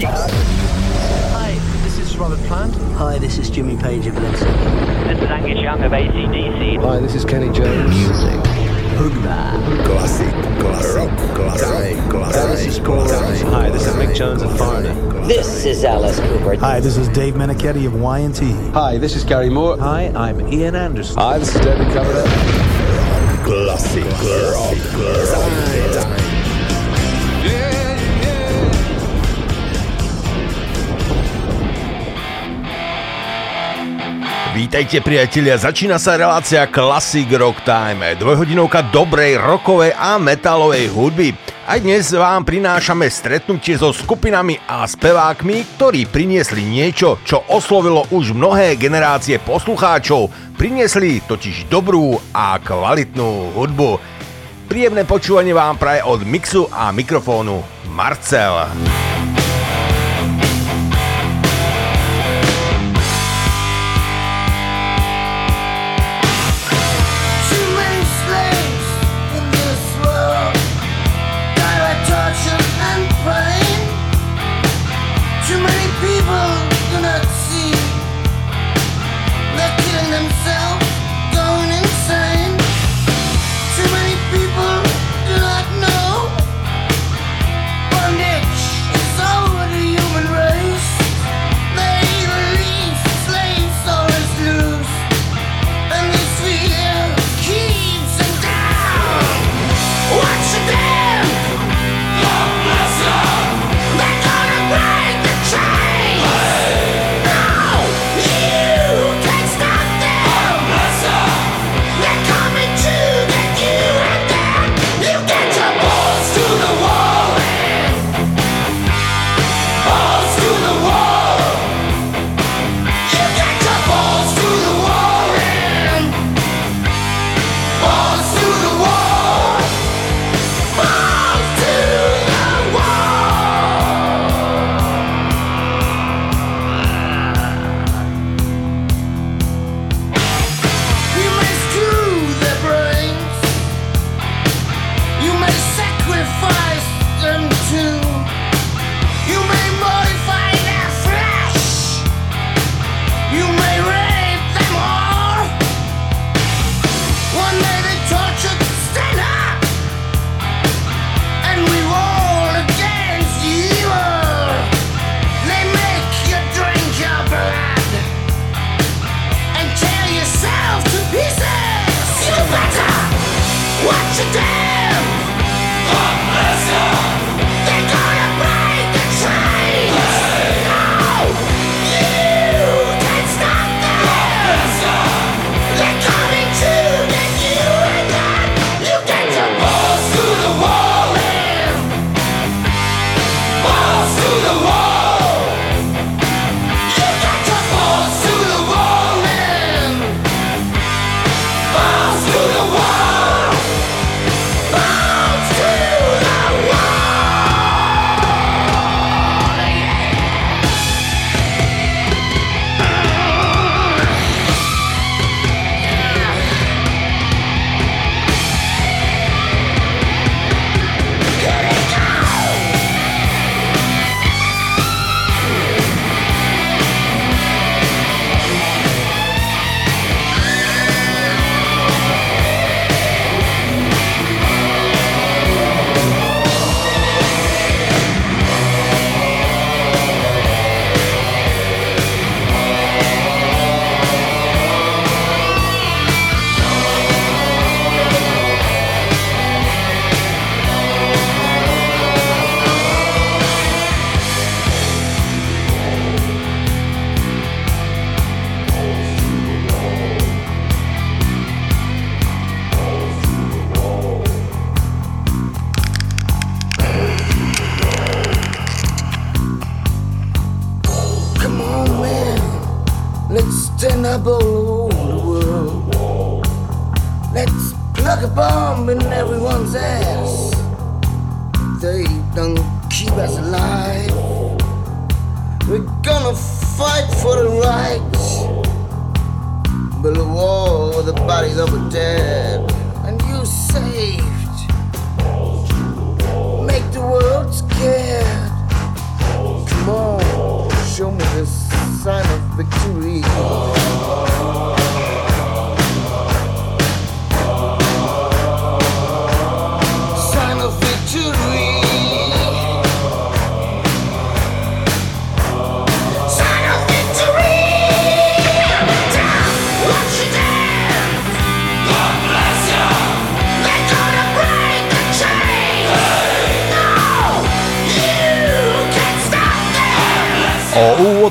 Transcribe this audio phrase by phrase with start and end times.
[0.00, 2.72] Hi, this is Robert Plant.
[2.94, 6.80] Hi, this is Jimmy Page of Led This is Angus Young of ACDC.
[6.80, 7.90] Hi, this is Kenny Jones.
[7.90, 8.40] Music.
[9.84, 12.50] Classic, classic, classic, classic.
[12.50, 14.94] This is Paul Hi, this is Mick Jones of Foreigner.
[15.26, 16.54] This is Alice Cooper.
[16.56, 18.52] Hi, this is Dave Menichetti of Y&T.
[18.70, 19.78] Hi, this is Gary Moore.
[19.78, 21.16] Hi, I'm Ian Anderson.
[21.16, 22.24] Hi, this is David Coverdale.
[23.44, 26.17] Classic, classic, classic.
[34.58, 41.30] Vítajte priatelia, začína sa relácia Classic Rock Time, dvojhodinovka dobrej rokovej a metalovej hudby.
[41.62, 48.34] Aj dnes vám prinášame stretnutie so skupinami a spevákmi, ktorí priniesli niečo, čo oslovilo už
[48.34, 50.26] mnohé generácie poslucháčov.
[50.58, 54.02] Priniesli totiž dobrú a kvalitnú hudbu.
[54.66, 57.62] Príjemné počúvanie vám praje od mixu a mikrofónu
[57.94, 58.66] Marcel.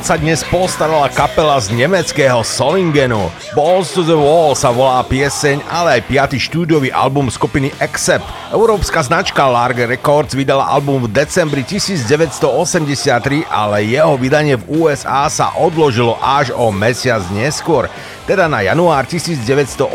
[0.07, 3.27] Sa dnes postarala kapela z nemeckého Solingenu.
[3.51, 8.24] Balls to the Wall sa volá pieseň, ale aj piaty štúdiový album skupiny Accept.
[8.56, 15.51] Európska značka Large Records vydala album v decembri 1983, ale jeho vydanie v USA sa
[15.59, 17.92] odložilo až o mesiac neskôr,
[18.24, 19.92] teda na január 1984,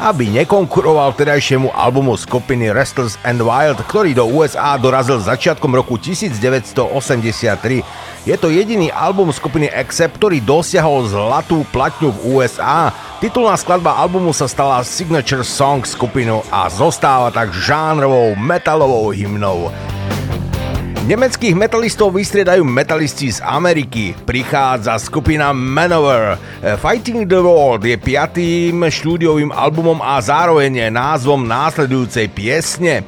[0.00, 7.84] aby nekonkuroval terajšiemu albumu skupiny Restless and Wild, ktorý do USA dorazil začiatkom roku 1983.
[8.22, 12.94] Je to jediný album skupiny Accept, ktorý dosiahol zlatú platňu v USA.
[13.18, 19.74] Titulná skladba albumu sa stala signature song skupinu a zostáva tak žánrovou metalovou hymnou.
[21.02, 24.14] Nemeckých metalistov vystriedajú metalisti z Ameriky.
[24.14, 26.38] Prichádza skupina Manover.
[26.78, 33.02] Fighting the World je piatým štúdiovým albumom a zároveň názvom následujúcej piesne.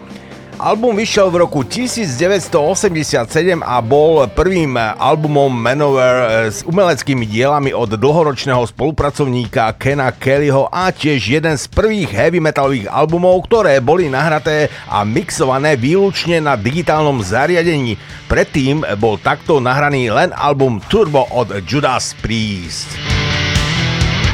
[0.55, 3.27] Album vyšiel v roku 1987
[3.59, 11.43] a bol prvým albumom Manover s umeleckými dielami od dlhoročného spolupracovníka Kena Kellyho a tiež
[11.43, 17.99] jeden z prvých heavy metalových albumov, ktoré boli nahraté a mixované výlučne na digitálnom zariadení.
[18.31, 22.95] Predtým bol takto nahraný len album Turbo od Judas Priest.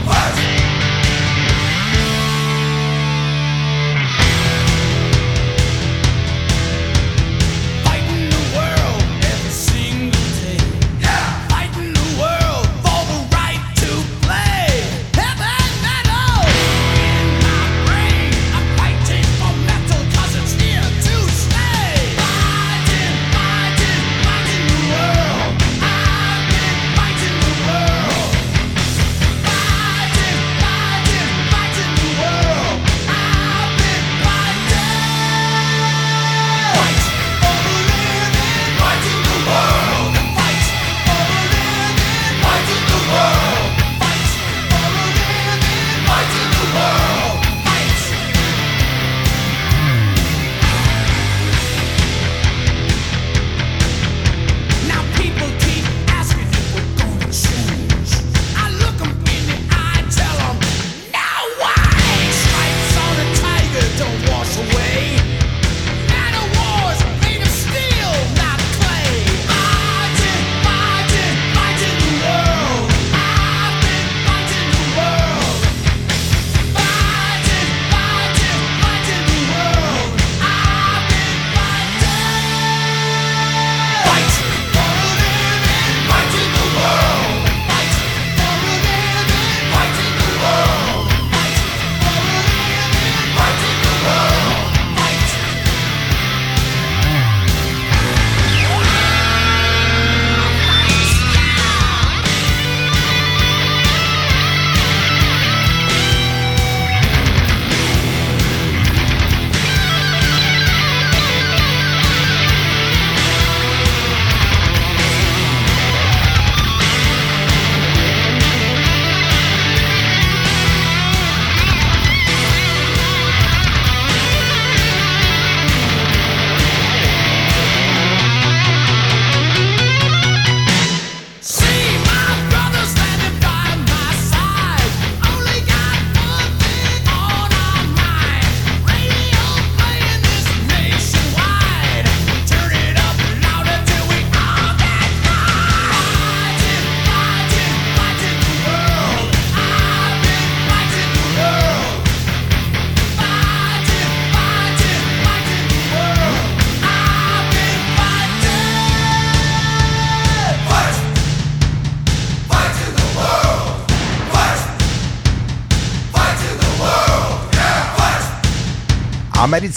[0.04, 0.59] Fighting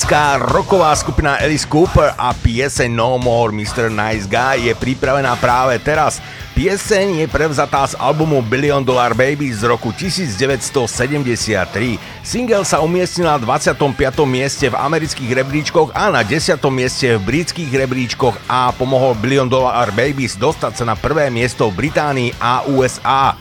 [0.04, 3.88] Americká roková skupina Alice Cooper a pieseň No More Mr.
[3.88, 6.20] Nice Guy je pripravená práve teraz.
[6.52, 11.96] Pieseň je prevzatá z albumu Billion Dollar Baby z roku 1973.
[12.20, 13.80] Single sa umiestnil na 25.
[14.28, 16.60] mieste v amerických rebríčkoch a na 10.
[16.68, 21.88] mieste v britských rebríčkoch a pomohol Billion Dollar Babies dostať sa na prvé miesto v
[21.88, 23.40] Británii a USA.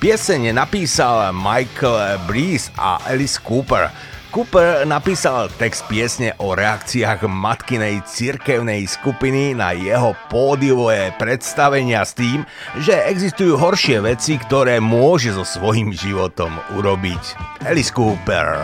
[0.00, 4.11] Pieseň napísal Michael Breeze a Alice Cooper.
[4.32, 12.40] Cooper napísal text piesne o reakciách matkinej cirkevnej skupiny na jeho pódiové predstavenia s tým,
[12.80, 17.36] že existujú horšie veci, ktoré môže so svojím životom urobiť.
[17.68, 18.56] Alice Cooper.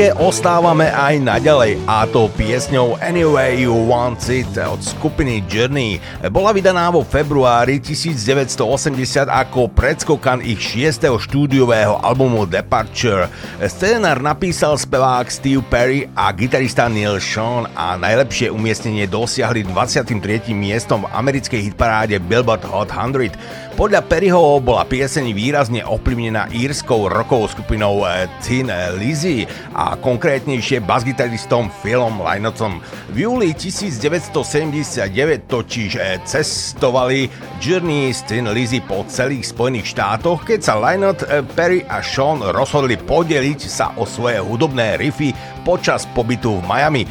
[0.00, 6.00] Amerike ostávame aj naďalej a to piesňou Anyway You Want It od skupiny Journey.
[6.32, 11.04] Bola vydaná vo februári 1980 ako predskokan ich 6.
[11.04, 13.28] štúdiového albumu Departure.
[13.60, 20.16] Scénar napísal spevák Steve Perry a gitarista Neil Sean a najlepšie umiestnenie dosiahli 23.
[20.56, 23.69] miestom v americkej hitparáde Billboard Hot 100.
[23.78, 28.66] Podľa Perryho bola pieseň výrazne ovplyvnená írskou rokovou skupinou eh, Thin
[28.98, 32.82] Lizzy a konkrétnejšie basgitaristom Philom Lynottom.
[33.14, 35.06] V júli 1979
[35.46, 37.30] totiž eh, cestovali
[37.62, 42.42] Journey s Thin Lizzy po celých Spojených štátoch, keď sa Lynott, eh, Perry a Sean
[42.42, 45.30] rozhodli podeliť sa o svoje hudobné riffy
[45.62, 47.02] počas pobytu v Miami.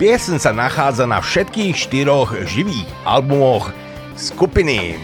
[0.00, 3.68] Piesen sa nachádza na všetkých štyroch živých albumoch
[4.16, 4.96] skupiny.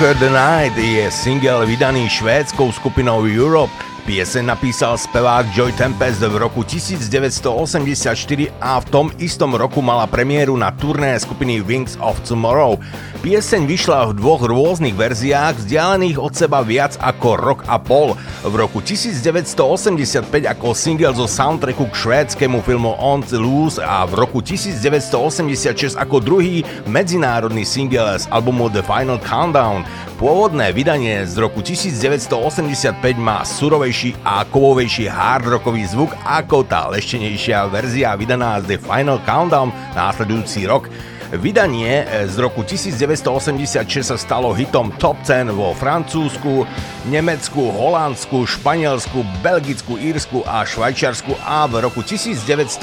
[0.00, 3.79] Rock the Night je single vydaný švédskou skupinou Europe.
[4.10, 8.10] Pieseň napísal spevák Joy Tempest v roku 1984
[8.58, 12.74] a v tom istom roku mala premiéru na turné skupiny Wings of Tomorrow.
[13.22, 18.18] Pieseň vyšla v dvoch rôznych verziách, vzdialených od seba viac ako rok a pol.
[18.42, 24.26] V roku 1985 ako single zo soundtracku k švédskému filmu On the Loose a v
[24.26, 29.86] roku 1986 ako druhý medzinárodný single z albumu The Final Countdown.
[30.20, 37.64] Pôvodné vydanie z roku 1985 má surovejší a kovovejší hard rockový zvuk ako tá leštenejšia
[37.72, 40.92] verzia vydaná z The Final Countdown následujúci rok.
[41.30, 46.66] Vydanie e, z roku 1986 sa stalo hitom top 10 vo Francúzsku,
[47.06, 52.82] Nemecku, Holandsku, Španielsku, Belgicku, Írsku a Švajčiarsku a v roku 1987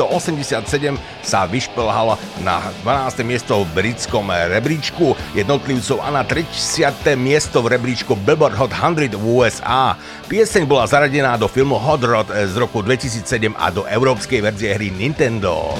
[1.27, 3.27] sa vyšplhal na 12.
[3.27, 7.19] miesto v britskom rebríčku jednotlivcov a na 30.
[7.19, 9.99] miesto v rebríčku Billboard Hot 100 v USA.
[10.31, 13.27] Pieseň bola zaradená do filmu Hot Rod z roku 2007
[13.59, 15.75] a do európskej verzie hry Nintendo.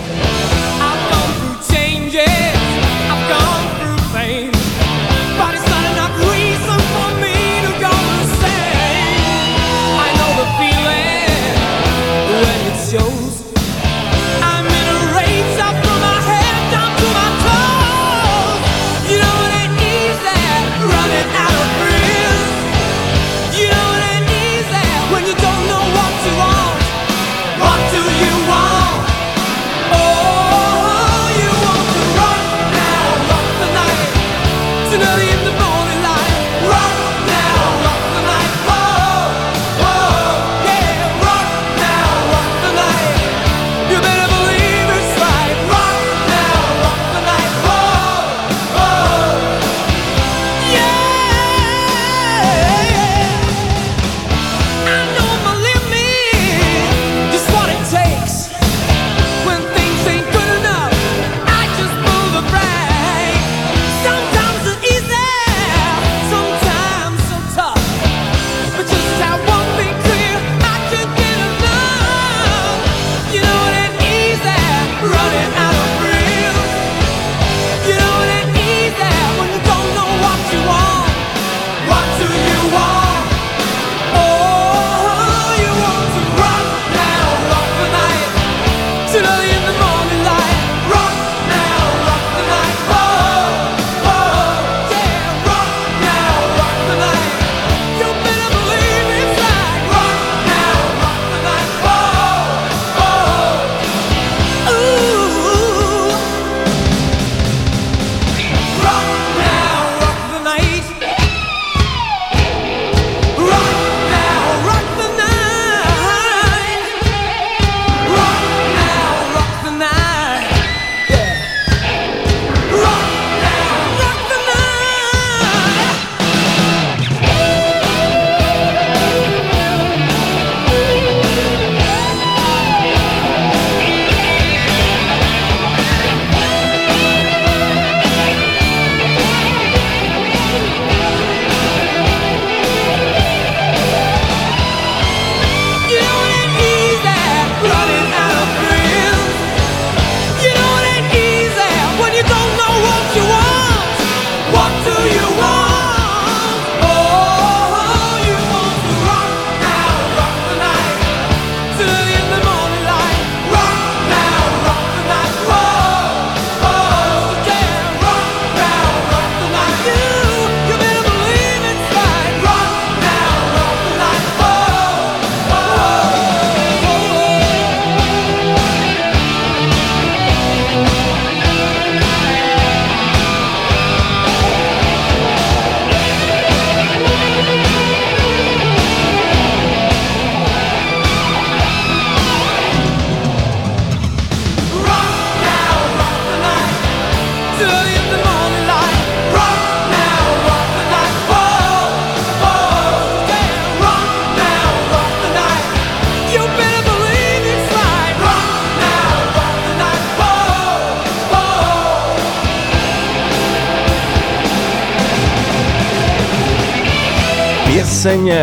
[2.08, 2.57] What do you want?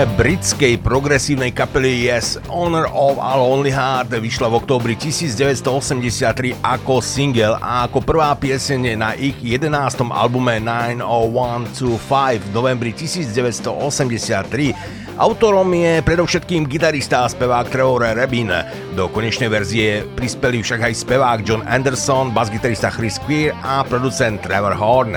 [0.04, 7.56] Britskej progresívnej kapely Yes, Honor of a Lonely Heart vyšla v októbri 1983 ako single
[7.56, 9.72] a ako prvá pieseň na ich 11.
[10.12, 18.50] albume 90125 v novembri 1983 Autorom je predovšetkým gitarista a spevák Trevor Rabin.
[18.98, 24.74] Do konečnej verzie prispeli však aj spevák John Anderson, basgitarista Chris Queer a producent Trevor
[24.74, 25.14] Horn.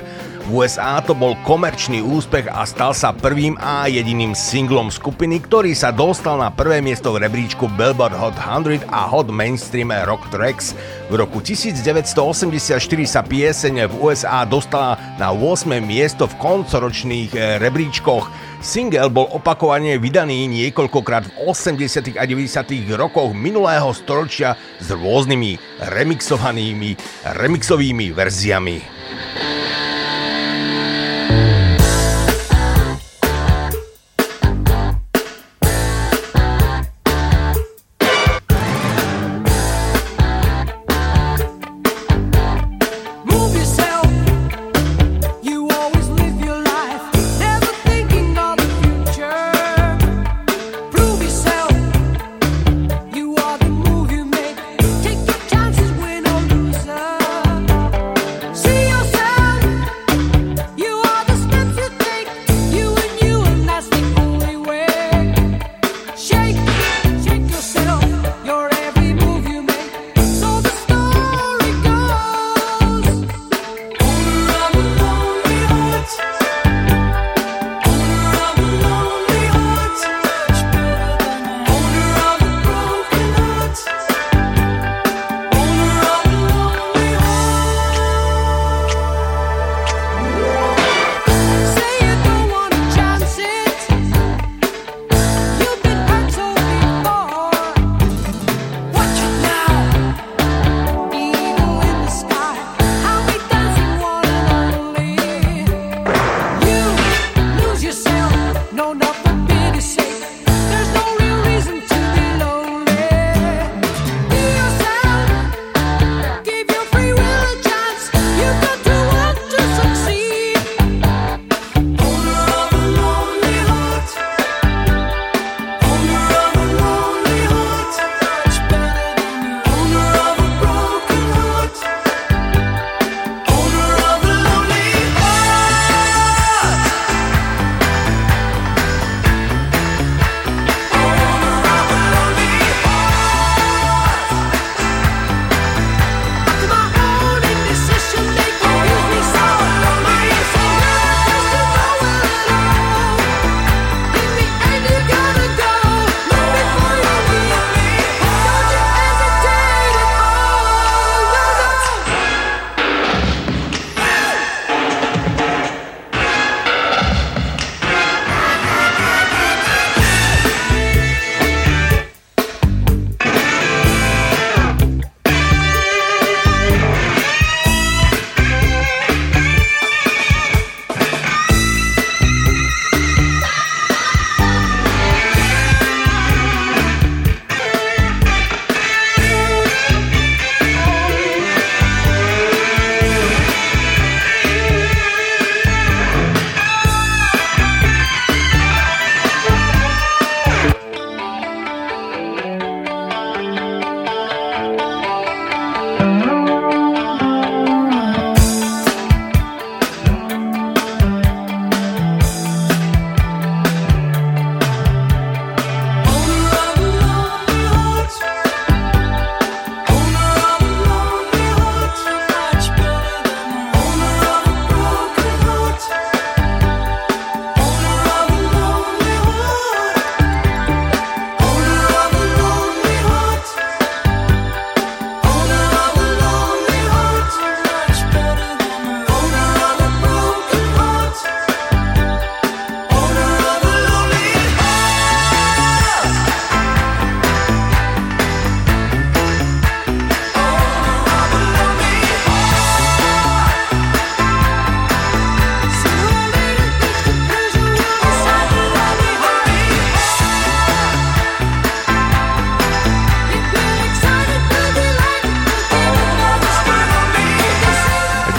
[0.47, 5.75] V USA to bol komerčný úspech a stal sa prvým a jediným singlom skupiny, ktorý
[5.75, 10.71] sa dostal na prvé miesto v rebríčku Billboard Hot 100 a Hot Mainstream Rock Tracks.
[11.11, 15.67] V roku 1984 sa pieseň v USA dostala na 8.
[15.83, 18.31] miesto v koncoročných eh, rebríčkoch.
[18.63, 22.15] Single bol opakovane vydaný niekoľkokrát v 80.
[22.15, 22.47] a 90.
[22.95, 26.95] rokoch minulého storočia s rôznymi remixovanými
[27.35, 28.96] remixovými verziami.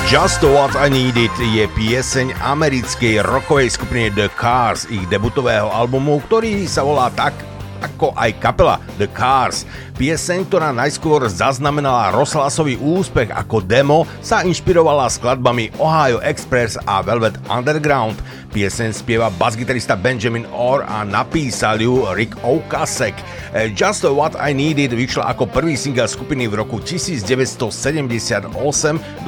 [0.09, 6.65] Just What I Needed je pieseň americkej rockovej skupiny The Cars, ich debutového albumu, ktorý
[6.65, 7.37] sa volá tak
[7.85, 9.69] ako aj kapela The Cars.
[10.01, 17.37] Pieseň, ktorá najskôr zaznamenala rozhlasový úspech ako demo, sa inšpirovala skladbami Ohio Express a Velvet
[17.53, 18.17] Underground.
[18.49, 23.13] Pieseň spieva basgitarista Benjamin Orr a napísal ju Rick Okasek.
[23.53, 28.49] Eh, Just What I Needed vyšla ako prvý single skupiny v roku 1978,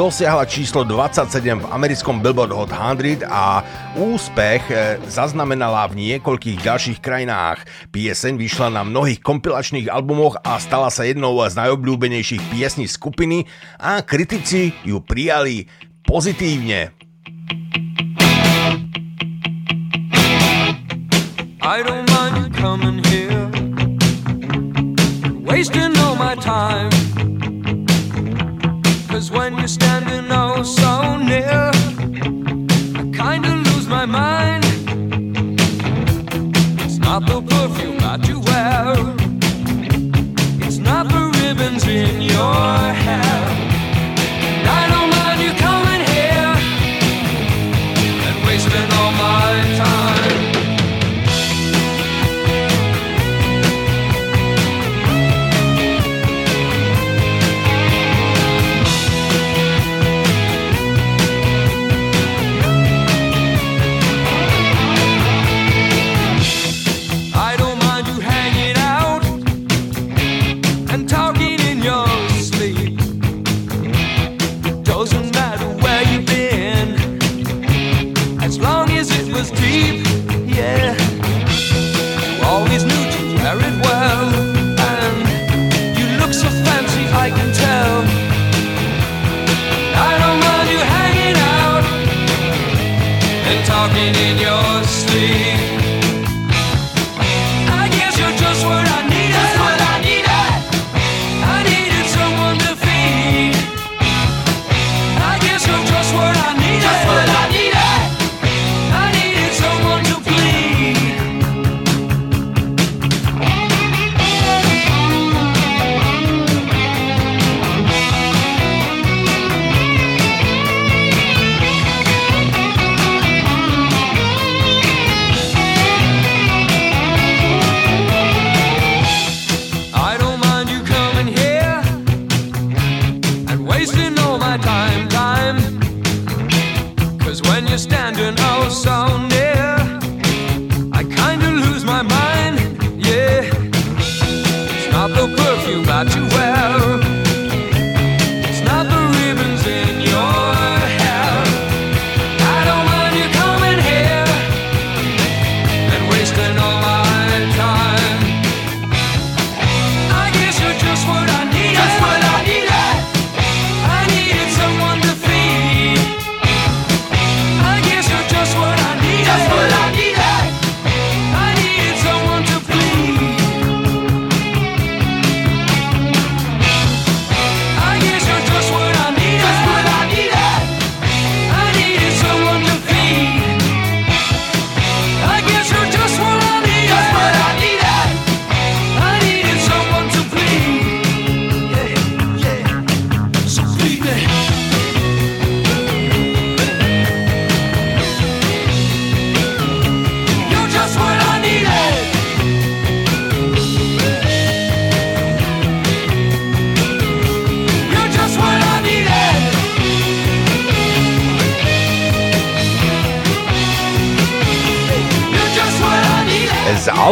[0.01, 3.61] dosiahla číslo 27 v americkom Billboard Hot 100 a
[4.01, 7.69] úspech eh, zaznamenala v niekoľkých ďalších krajinách.
[7.93, 13.45] Pieseň vyšla na mnohých kompilačných albumoch a stala sa jednou z najobľúbenejších piesní skupiny
[13.77, 15.69] a kritici ju prijali
[16.09, 16.97] pozitívne.
[21.73, 23.47] I don't mind you coming here,
[25.41, 26.91] wasting all my time.
[29.07, 31.71] Cause when you're standing oh so near,
[33.01, 34.65] I kinda lose my mind.
[36.81, 38.97] It's not the perfume that you wear,
[40.67, 42.65] it's not the ribbons in your
[43.05, 43.60] hair.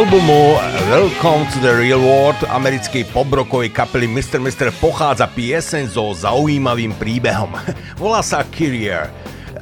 [0.09, 0.57] Albumu
[0.89, 4.41] Welcome to the Real World americkej pobrokovej kapely Mr.
[4.41, 4.73] Mr.
[4.81, 7.53] pochádza pieseň so zaujímavým príbehom.
[8.01, 9.13] Volá sa Kyrier.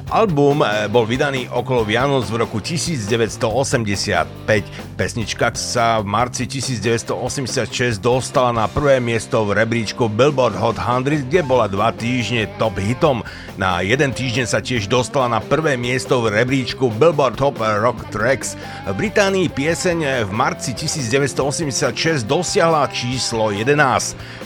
[0.08, 4.87] Album eh, bol vydaný okolo Vianoc v roku 1985.
[4.98, 11.46] Pesnička sa v marci 1986 dostala na prvé miesto v rebríčku Billboard Hot 100, kde
[11.46, 13.22] bola dva týždne top hitom.
[13.54, 18.58] Na jeden týždeň sa tiež dostala na prvé miesto v rebríčku Billboard Top Rock Tracks.
[18.90, 23.78] V Británii pieseň v marci 1986 dosiahla číslo 11.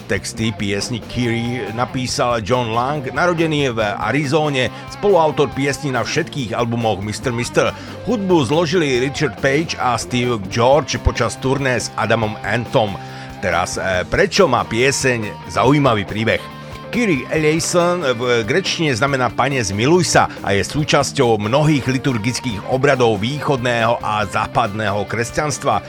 [0.05, 7.33] Texty piesni Kiri napísal John Lang, narodený v Arizóne, spoluautor piesni na všetkých albumoch Mr.
[7.33, 7.73] Mr.
[8.05, 12.95] Hudbu zložili Richard Page a Steve George počas turné s Adamom Antom.
[13.43, 16.63] Teraz, e, prečo má pieseň zaujímavý príbeh?
[16.93, 23.97] Kiri Eleison v grečtine znamená pane zmiluj sa a je súčasťou mnohých liturgických obradov východného
[24.05, 25.81] a západného kresťanstva.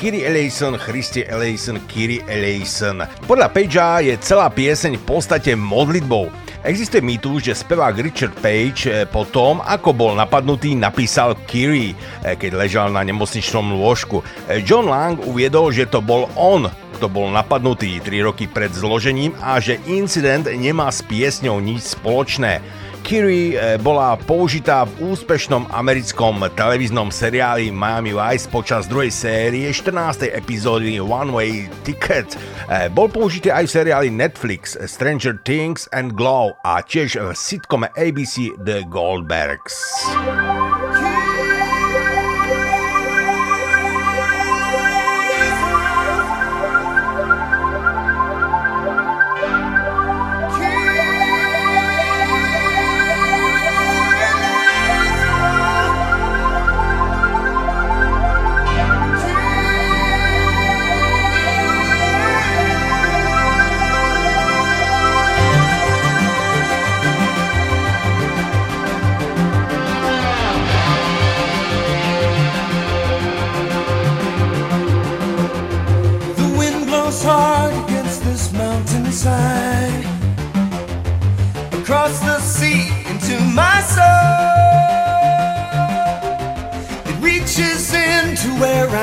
[0.00, 3.04] Kiri Eleison, Christi Eleison, Kiri Eleison.
[3.28, 6.32] Podľa Pagea je celá pieseň v podstate modlitbou.
[6.64, 11.92] Existuje mýtus, že spevák Richard Page eh, po tom, ako bol napadnutý, napísal Kiri,
[12.24, 14.24] eh, keď ležal na nemocničnom lôžku.
[14.48, 19.36] Eh, John Lang uviedol, že to bol on, kto bol napadnutý 3 roky pred zložením
[19.36, 22.64] a že incident nemá s piesňou nič spoločné.
[23.02, 30.30] Kiri eh, bola použitá v úspešnom americkom televíznom seriáli Miami Vice počas druhej série 14.
[30.30, 32.38] epizódy One Way Ticket.
[32.70, 37.90] Eh, bol použitý aj v seriáli Netflix Stranger Things and Glow a tiež v sitcome
[37.98, 39.76] ABC The Goldbergs.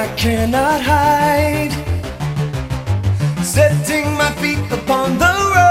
[0.07, 1.73] I cannot hide,
[3.43, 5.67] setting my feet upon the road.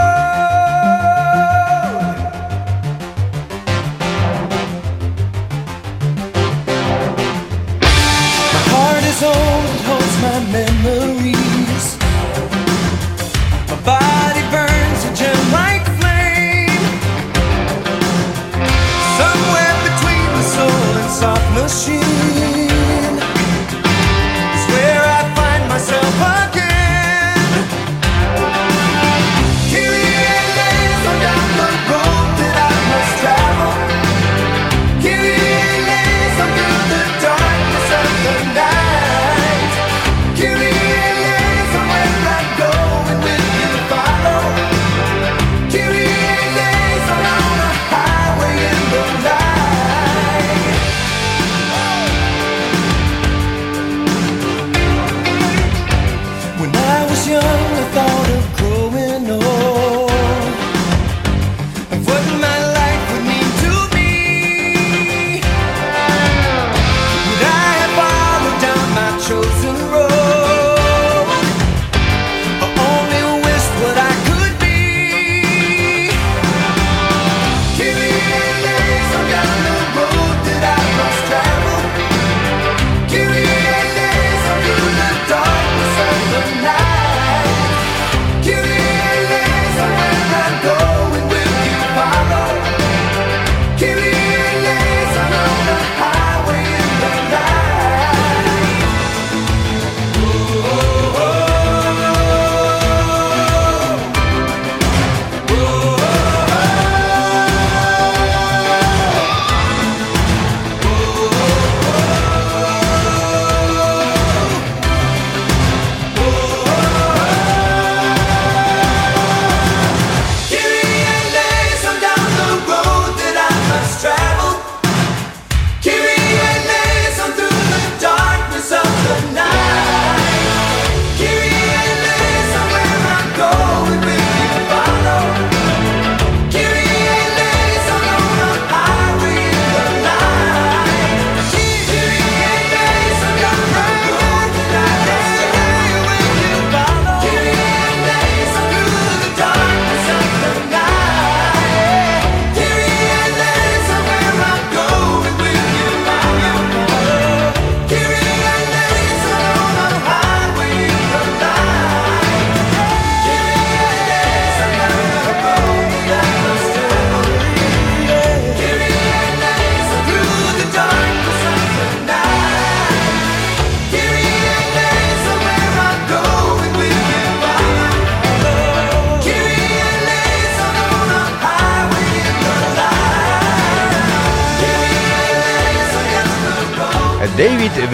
[8.53, 11.36] My heart is old, it holds my memories.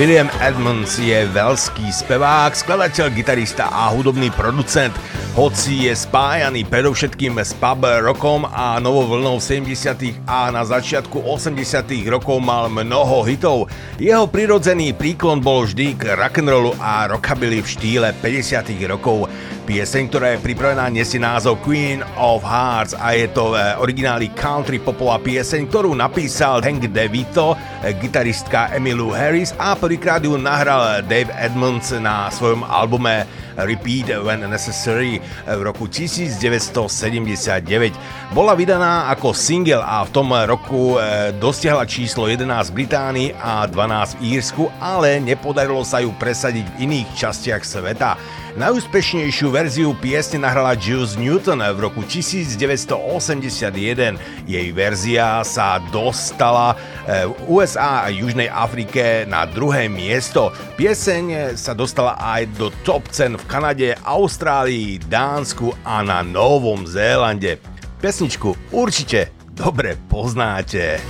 [0.03, 4.91] William Edmonds je veľský spevák, skladateľ, gitarista a hudobný producent.
[5.39, 10.27] hoci je spájaný predovšetkým s pub rokom a novou vlnou 70.
[10.27, 11.87] a na začiatku 80.
[12.11, 13.71] rokov mal mnoho hitov.
[14.03, 18.75] Jeho prirodzený príklon bol vždy k rock'n'rollu a rockabilly v štýle 50.
[18.91, 19.31] rokov.
[19.63, 24.83] Pieseň, ktorá je pripravená, nesie názov Queen of Hearts a je to v origináli country
[24.83, 27.55] popová pieseň, ktorú napísal Hank DeVito,
[27.91, 33.27] gitaristka Emilu Harris a prvýkrát ju nahral Dave Edmonds na svojom albume
[33.59, 37.93] Repeat When Necessary v roku 1979.
[38.33, 43.67] Bola vydaná ako single a v tom roku e, dosiahla číslo 11 v Británii a
[43.69, 48.17] 12 v Írsku, ale nepodarilo sa ju presadiť v iných častiach sveta.
[48.53, 54.21] Najúspešnejšiu verziu piesne nahrala Jules Newton v roku 1981.
[54.45, 56.77] Jej verzia sa dostala
[57.09, 60.53] v USA a Južnej Afrike na druhé miesto.
[60.77, 67.57] Pieseň sa dostala aj do top cen v Kanade, Austrálii, Dánsku a na Novom Zélande.
[68.05, 71.01] Pesničku určite dobre poznáte.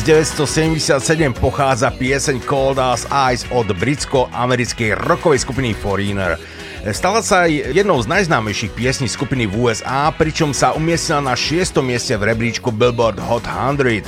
[0.00, 6.40] 1977 pochádza pieseň Cold as Ice od britsko-americkej rockovej skupiny Foreigner.
[6.96, 11.84] Stala sa aj jednou z najznámejších piesní skupiny v USA, pričom sa umiestnila na 6.
[11.84, 14.00] mieste v rebríčku Billboard Hot 100.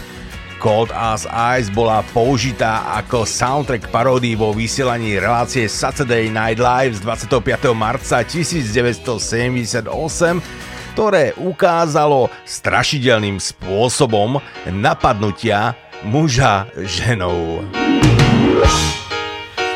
[0.62, 1.28] Cold as
[1.61, 7.76] Ice bola použitá ako soundtrack paródy vo vysielaní relácie Saturday Night Live z 25.
[7.76, 14.36] marca 1978 ktoré ukázalo strašidelným spôsobom
[14.68, 15.72] napadnutia
[16.05, 17.64] muža ženou.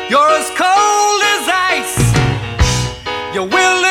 [0.09, 1.99] You're as cold as ice.
[3.33, 3.86] You're willing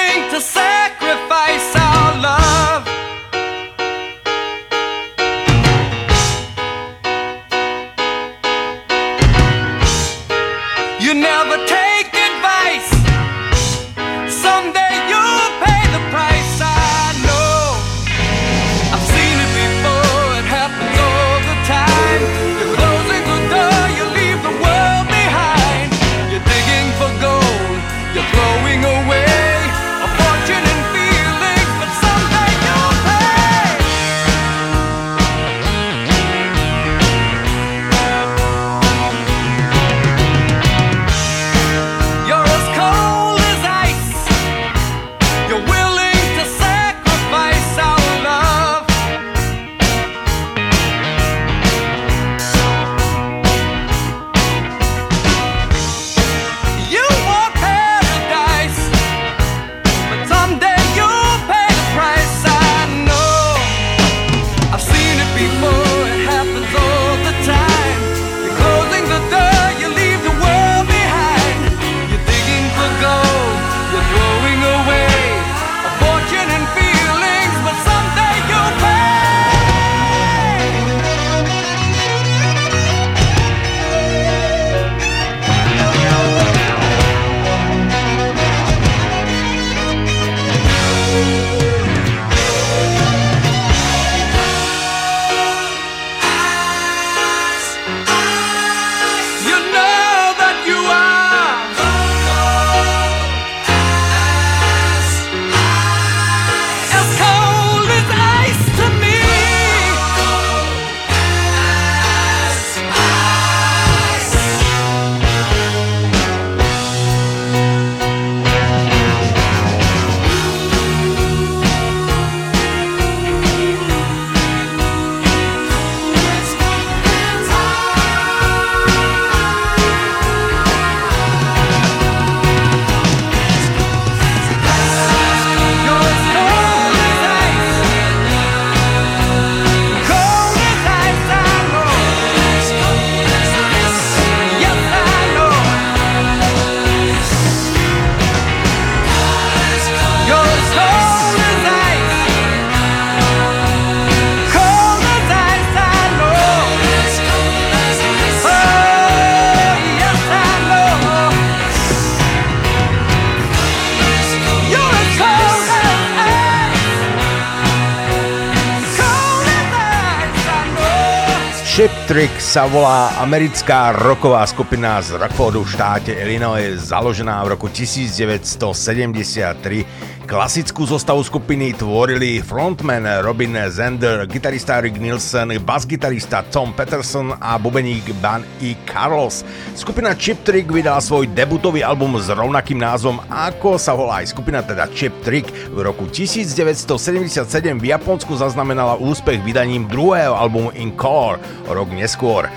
[172.57, 180.83] sa volá americká roková skupina z Rockfordu v štáte Illinois, založená v roku 1973 Klasickú
[180.91, 188.43] zostavu skupiny tvorili frontman Robin Zender, gitarista Rick Nielsen, basgitarista Tom Peterson a bubeník Ban
[188.59, 188.75] E.
[188.91, 189.47] Carlos.
[189.79, 194.67] Skupina Chip Trick vydala svoj debutový album s rovnakým názvom, ako sa volá aj skupina
[194.67, 195.47] teda Chip Trick.
[195.71, 197.47] V roku 1977
[197.79, 201.39] v Japonsku zaznamenala úspech vydaním druhého albumu In Color.
[201.71, 202.51] Rok neskôr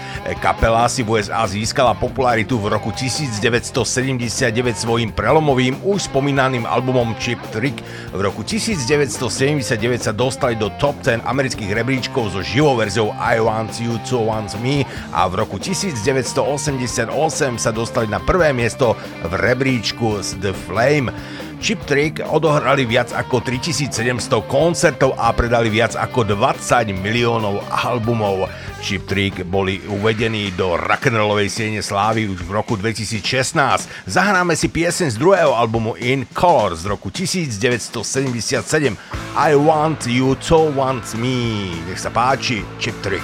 [0.43, 4.19] kapela si v USA získala popularitu v roku 1979
[4.75, 7.81] svojim prelomovým už spomínaným albumom Chip Trick.
[8.11, 13.79] V roku 1979 sa dostali do top 10 amerických rebríčkov so živou verziou I Want
[13.79, 14.83] You to Want Me
[15.15, 17.09] a v roku 1988
[17.57, 21.11] sa dostali na prvé miesto v rebríčku z The Flame.
[21.59, 28.47] Chip Trick odohrali viac ako 3700 koncertov a predali viac ako 20 miliónov albumov.
[28.79, 34.07] Chip Trick boli uvedení do rock'n'rollovej siene slávy už v roku 2016.
[34.07, 38.95] Zahráme si piesen z druhého albumu In Color z roku 1977
[39.35, 41.75] I Want You To Want Me.
[41.91, 43.23] Nech sa páči, Chip Trick.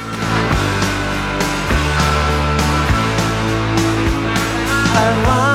[4.95, 5.54] I want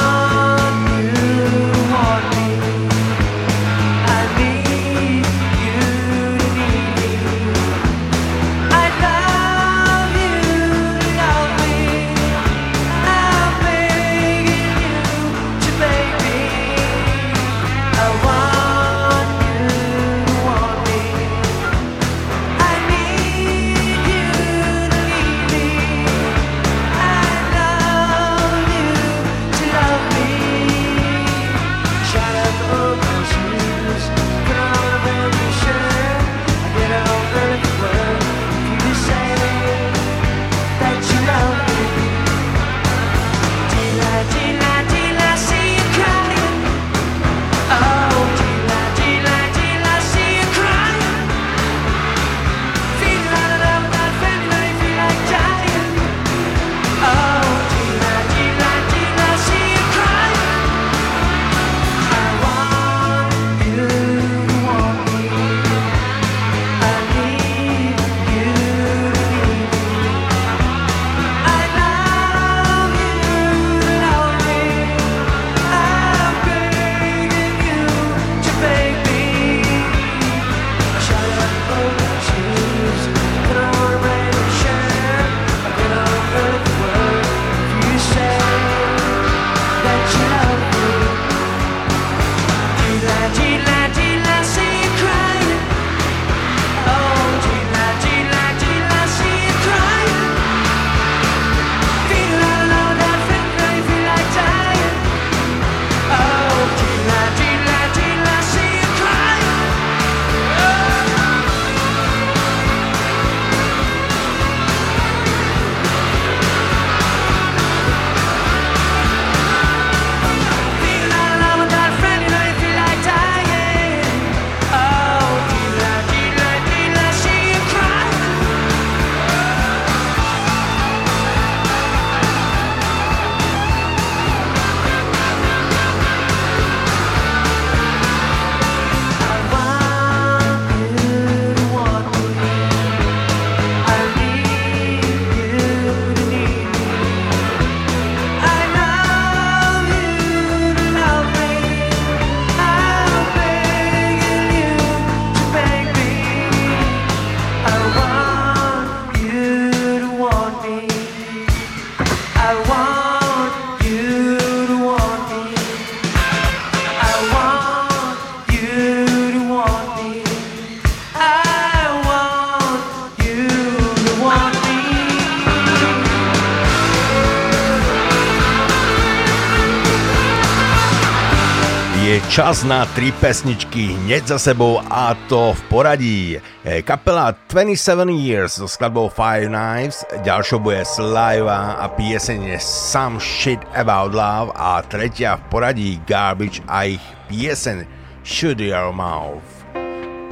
[182.41, 186.21] čas na tri pesničky hneď za sebou a to v poradí.
[186.65, 193.61] E, Kapela 27 Years so skladbou Five Knives, ďalšou bude Sliva a pieseň Some Shit
[193.77, 197.85] About Love a tretia v poradí Garbage a ich pieseň
[198.25, 199.45] Shoot Your Mouth.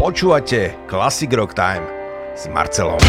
[0.01, 1.85] Počúvate Classic Rock Time
[2.33, 3.05] s Marcelom.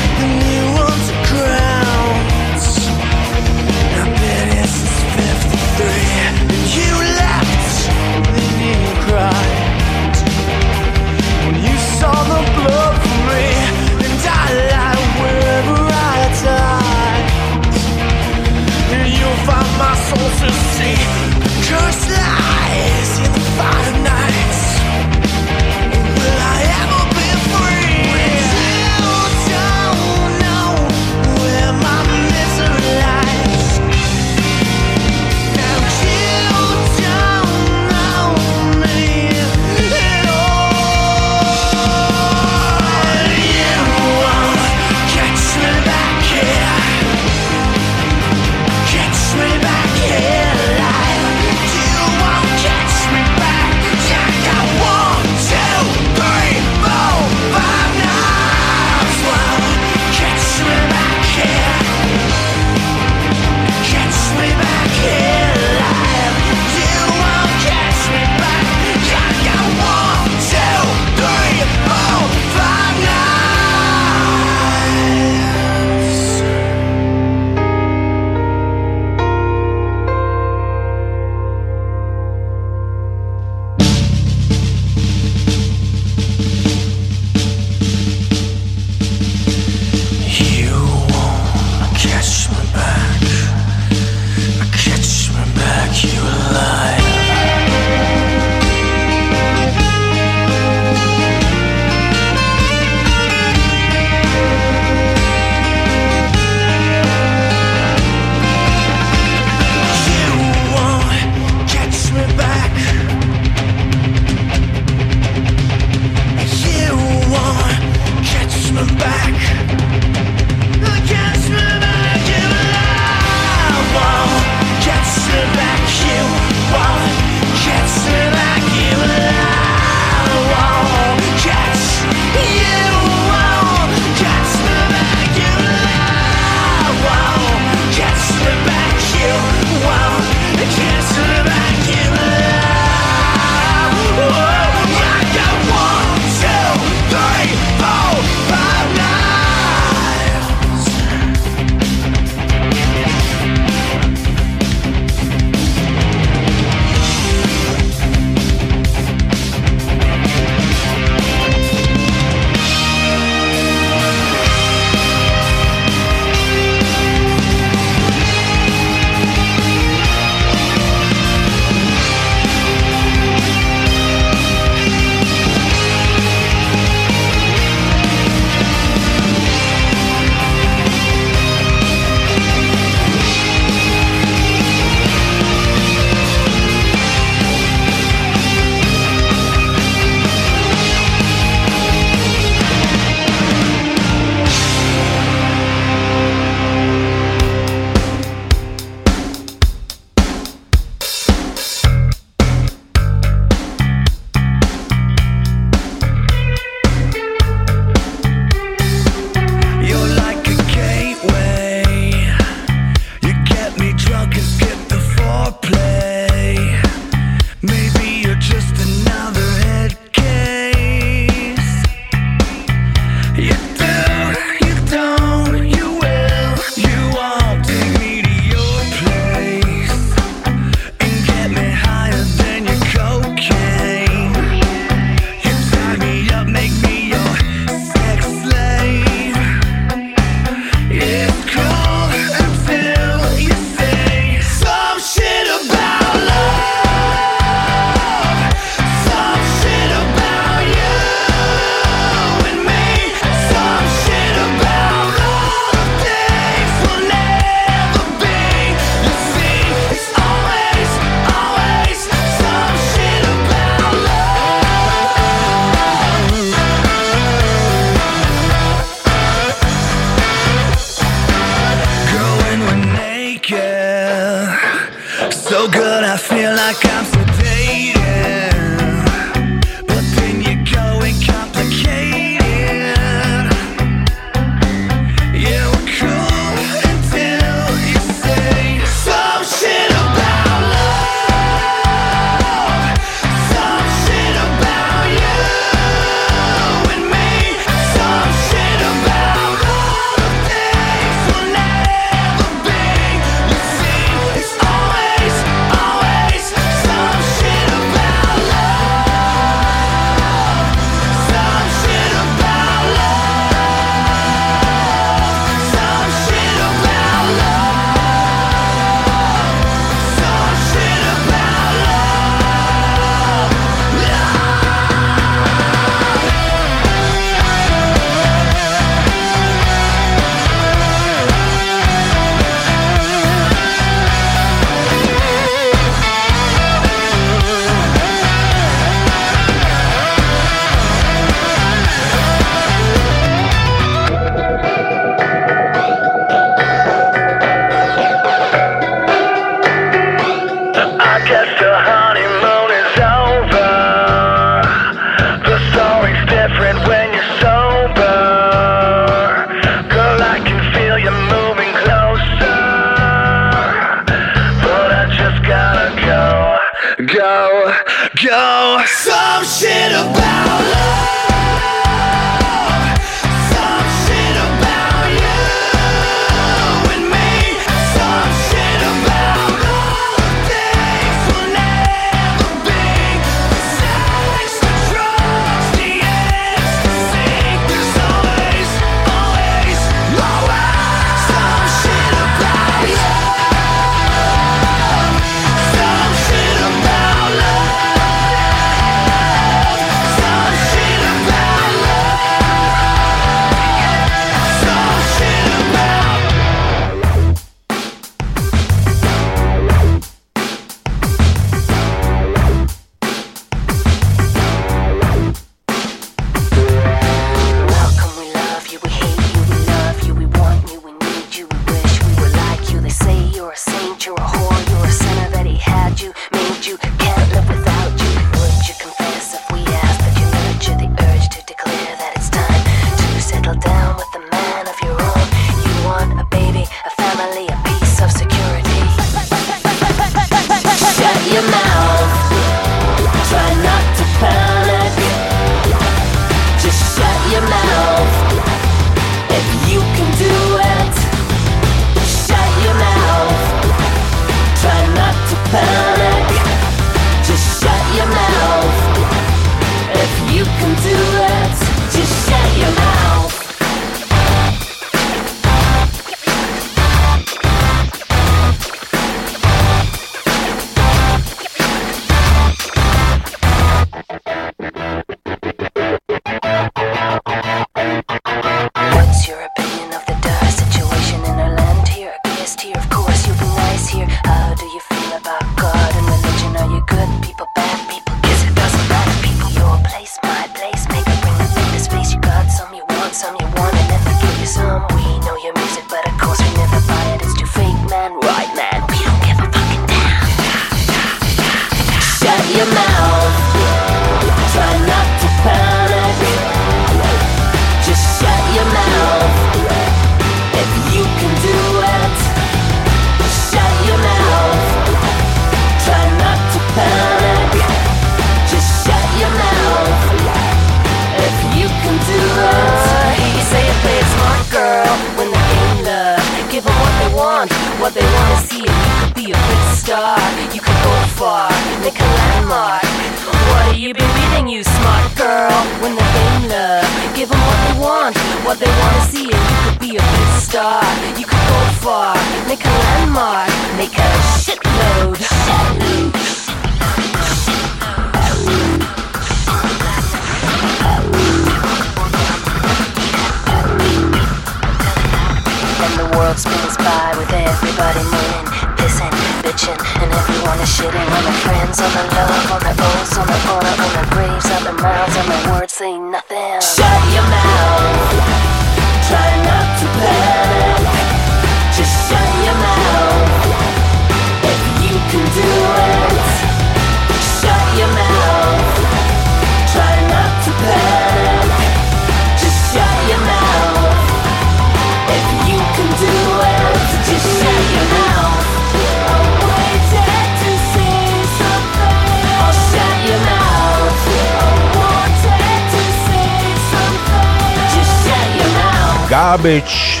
[599.44, 600.00] Garbage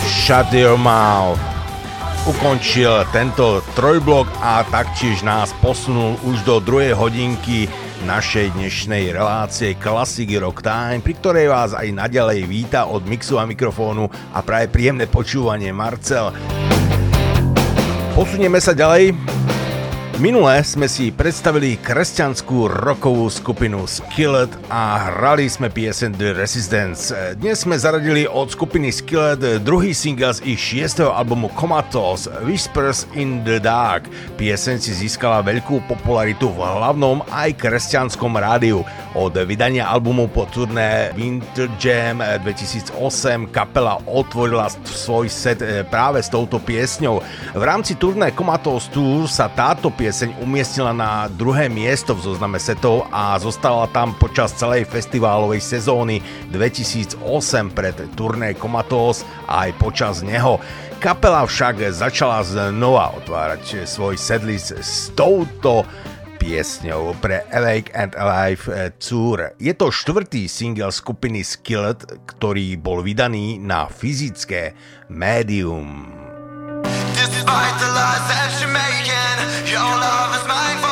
[0.00, 1.36] Shut Your Mouth.
[2.24, 7.68] Ukončil tento trojblok a taktiež nás posunul už do druhej hodinky
[8.08, 13.44] našej dnešnej relácie Classic Rock Time, pri ktorej vás aj naďalej víta od mixu a
[13.44, 16.32] mikrofónu a práve príjemné počúvanie Marcel.
[18.16, 19.20] Posunieme sa ďalej
[20.20, 27.08] Minule sme si predstavili kresťanskú rokovú skupinu Skillet a hrali sme piesen The Resistance.
[27.40, 33.40] Dnes sme zaradili od skupiny Skillet druhý single z ich šiestého albumu Comatose Whispers in
[33.48, 34.12] the Dark.
[34.36, 38.84] Piesen si získala veľkú popularitu v hlavnom aj kresťanskom rádiu.
[39.16, 46.28] Od vydania albumu po turné Winter Jam 2008 kapela otvorila svoj set eh, práve s
[46.28, 47.24] touto piesňou.
[47.56, 52.58] V rámci turné Comatose Tour sa táto piesň pieseň umiestnila na druhé miesto v zozname
[52.58, 56.18] setov a zostala tam počas celej festiválovej sezóny
[56.50, 57.22] 2008
[57.70, 60.58] pred turné Comatose a aj počas neho.
[60.98, 65.86] Kapela však začala znova otvárať svoj sedlis s touto
[66.42, 68.66] piesňou pre Awake and Alive
[68.98, 69.54] Tour.
[69.62, 74.74] Je to štvrtý single skupiny Skillet, ktorý bol vydaný na fyzické
[75.06, 76.10] médium.
[77.14, 79.19] Despite the lies that you're making,
[79.66, 80.89] your love is mine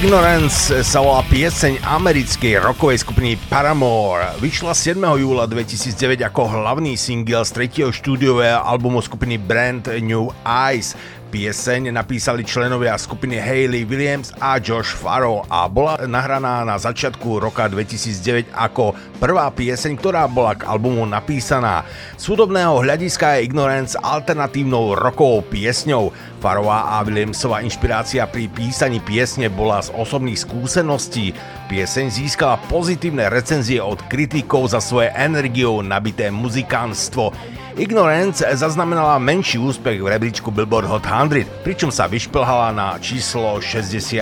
[0.00, 4.32] Ignorance sa volá pieseň americkej rockovej skupiny Paramore.
[4.40, 4.96] Vyšla 7.
[4.96, 10.96] júla 2009 ako hlavný single z tretieho štúdiového albumu skupiny Brand New Eyes.
[11.30, 17.70] Pieseň napísali členovia skupiny Hayley Williams a Josh Farrow a bola nahraná na začiatku roka
[17.70, 21.86] 2009 ako prvá pieseň, ktorá bola k albumu napísaná.
[22.18, 26.10] Z hudobného hľadiska je Ignorance alternatívnou rokovou piesňou.
[26.42, 31.30] Farrová a Williamsova inšpirácia pri písaní piesne bola z osobných skúseností.
[31.70, 37.30] Pieseň získala pozitívne recenzie od kritikov za svoje energiou nabité muzikánstvo.
[37.80, 44.20] Ignorance zaznamenala menší úspech v rebríčku Billboard Hot 100, pričom sa vyšplhala na číslo 67.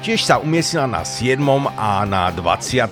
[0.00, 1.36] Tiež sa umiestnila na 7.
[1.76, 2.88] a na 20.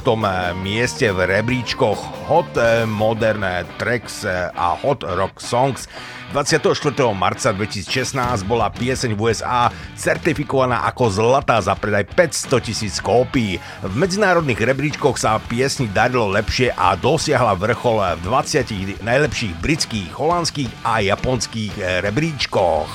[0.60, 2.52] mieste v rebríčkoch Hot
[2.84, 3.40] Modern
[3.80, 5.88] Tracks a Hot Rock Songs.
[6.32, 6.94] 24.
[7.14, 13.62] marca 2016 bola pieseň v USA certifikovaná ako zlatá za predaj 500 tisíc kópií.
[13.80, 20.70] V medzinárodných rebríčkoch sa piesni darilo lepšie a dosiahla vrchol v 20 najlepších britských, holandských
[20.82, 22.90] a japonských rebríčkoch.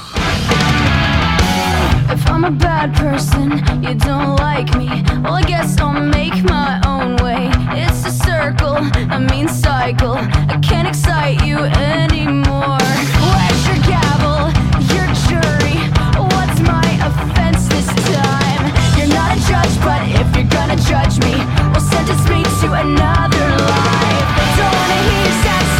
[2.11, 4.89] If I'm a bad person, you don't like me.
[5.23, 7.47] Well, I guess I'll make my own way.
[7.71, 8.75] It's a circle,
[9.07, 10.19] a mean cycle.
[10.51, 12.80] I can't excite you anymore.
[19.31, 21.31] You're not a judge, but if you're gonna judge me,
[21.71, 24.27] well, sentence me to another life.
[24.57, 25.70] Don't wanna hear sad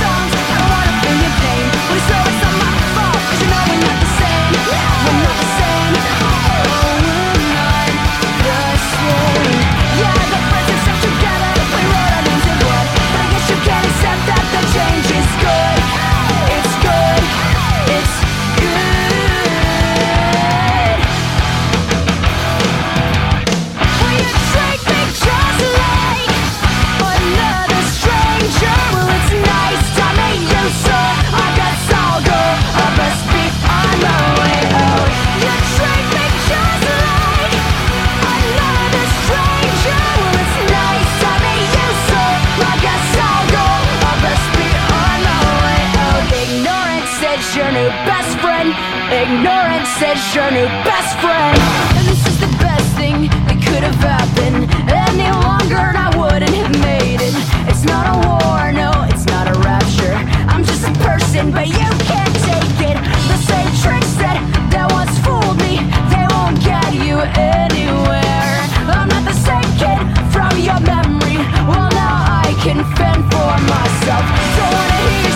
[48.08, 48.70] best friend.
[49.12, 51.58] Ignorance is your new best friend.
[51.98, 54.72] And this is the best thing that could have happened.
[54.88, 57.36] Any longer, and I wouldn't have made it.
[57.68, 60.16] It's not a war, no, it's not a rapture.
[60.48, 62.98] I'm just a person, but you can't take it.
[63.32, 64.40] The same tricks that
[64.72, 68.56] that once fooled me, they won't get you anywhere.
[68.88, 70.00] I'm not the same kid
[70.32, 71.40] from your memory.
[71.68, 74.24] Well, now I can fend for myself.
[74.56, 75.31] Don't wanna hear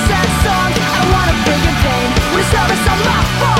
[2.65, 3.54] But it's not, it's not my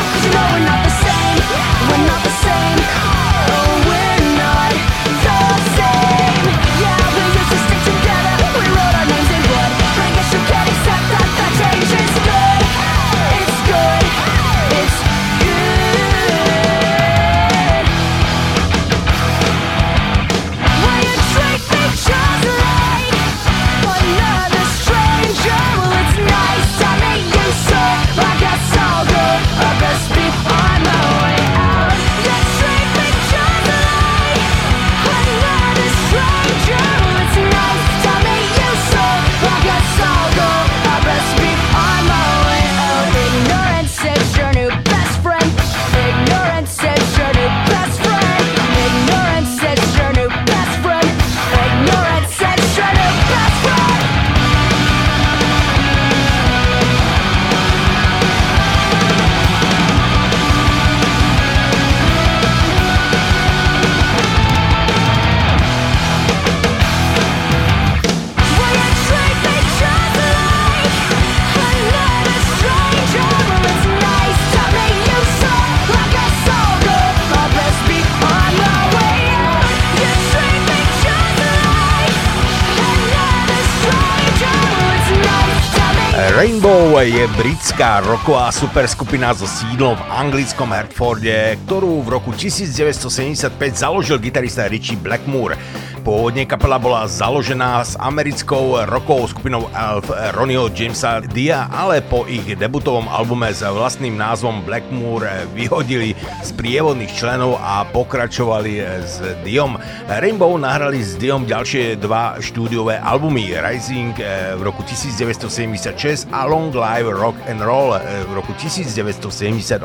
[87.75, 94.95] britská roková superskupina so sídlom v anglickom Hertforde, ktorú v roku 1975 založil gitarista Richie
[94.95, 95.59] Blackmore.
[96.05, 100.05] Pôvodne kapela bola založená s americkou rockovou skupinou Elf
[100.37, 106.13] Ronnieho Jamesa Dia, ale po ich debutovom albume s vlastným názvom Blackmore vyhodili
[106.45, 109.81] z prievodných členov a pokračovali s Diom.
[110.05, 116.69] Rainbow nahrali s Diom ďalšie dva štúdiové albumy Rising eh, v roku 1976 a Long
[116.69, 119.81] Live Rock and Roll eh, v roku 1978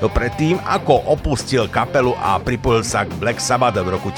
[0.00, 4.08] to predtým, ako opustil kapelu a pripojil sa k Black Sabbath v roku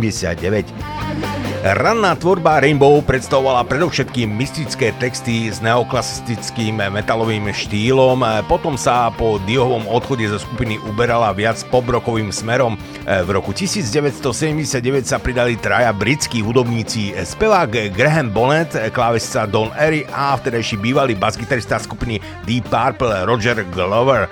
[0.00, 1.55] 1979.
[1.66, 9.82] Ranná tvorba Rainbow predstavovala predovšetkým mystické texty s neoklasistickým metalovým štýlom, potom sa po Diovom
[9.90, 12.78] odchode zo skupiny uberala viac pobrokovým smerom.
[13.02, 20.38] V roku 1979 sa pridali traja britskí hudobníci, spevák Graham Bonnet, klávesca Don Airy a
[20.38, 24.30] vtedajší bývalý basgitarista skupiny Deep Purple Roger Glover.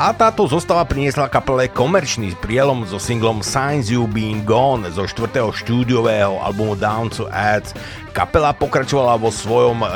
[0.00, 5.52] A táto zostava priniesla kapele komerčný prielom so singlom Signs You Being Gone zo štvrtého
[5.52, 7.74] štúdiového albumu Down to Earth.
[8.18, 9.86] Kapela pokračovala vo svojom e,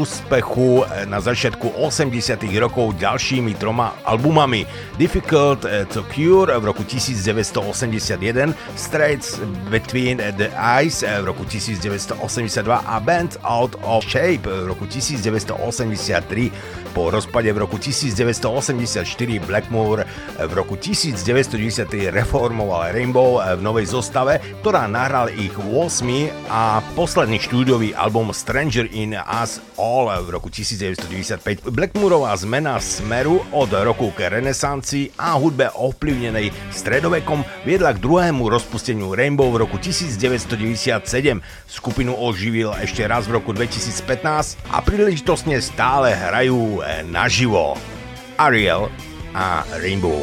[0.00, 4.64] úspechu e, na začiatku 80 rokov ďalšími troma albumami
[4.96, 9.36] Difficult e, to Cure v roku 1981, Straits
[9.68, 12.16] Between the Eyes e, v roku 1982
[12.64, 16.96] a Band Out of Shape v roku 1983.
[16.96, 19.04] Po rozpade v roku 1984
[19.44, 20.08] Blackmore
[20.40, 25.85] v roku 1993 reformoval Rainbow v novej zostave, ktorá nahral ich 8
[26.50, 31.70] a posledný štúdiový album Stranger in Us All v roku 1995.
[31.70, 39.14] Blackmoorová zmena smeru od roku k renesancii a hudbe ovplyvnenej stredovekom viedla k druhému rozpusteniu
[39.14, 40.98] Rainbow v roku 1997.
[41.70, 47.78] Skupinu oživil ešte raz v roku 2015 a príležitostne stále hrajú naživo.
[48.34, 48.90] Ariel
[49.38, 50.18] a Rainbow.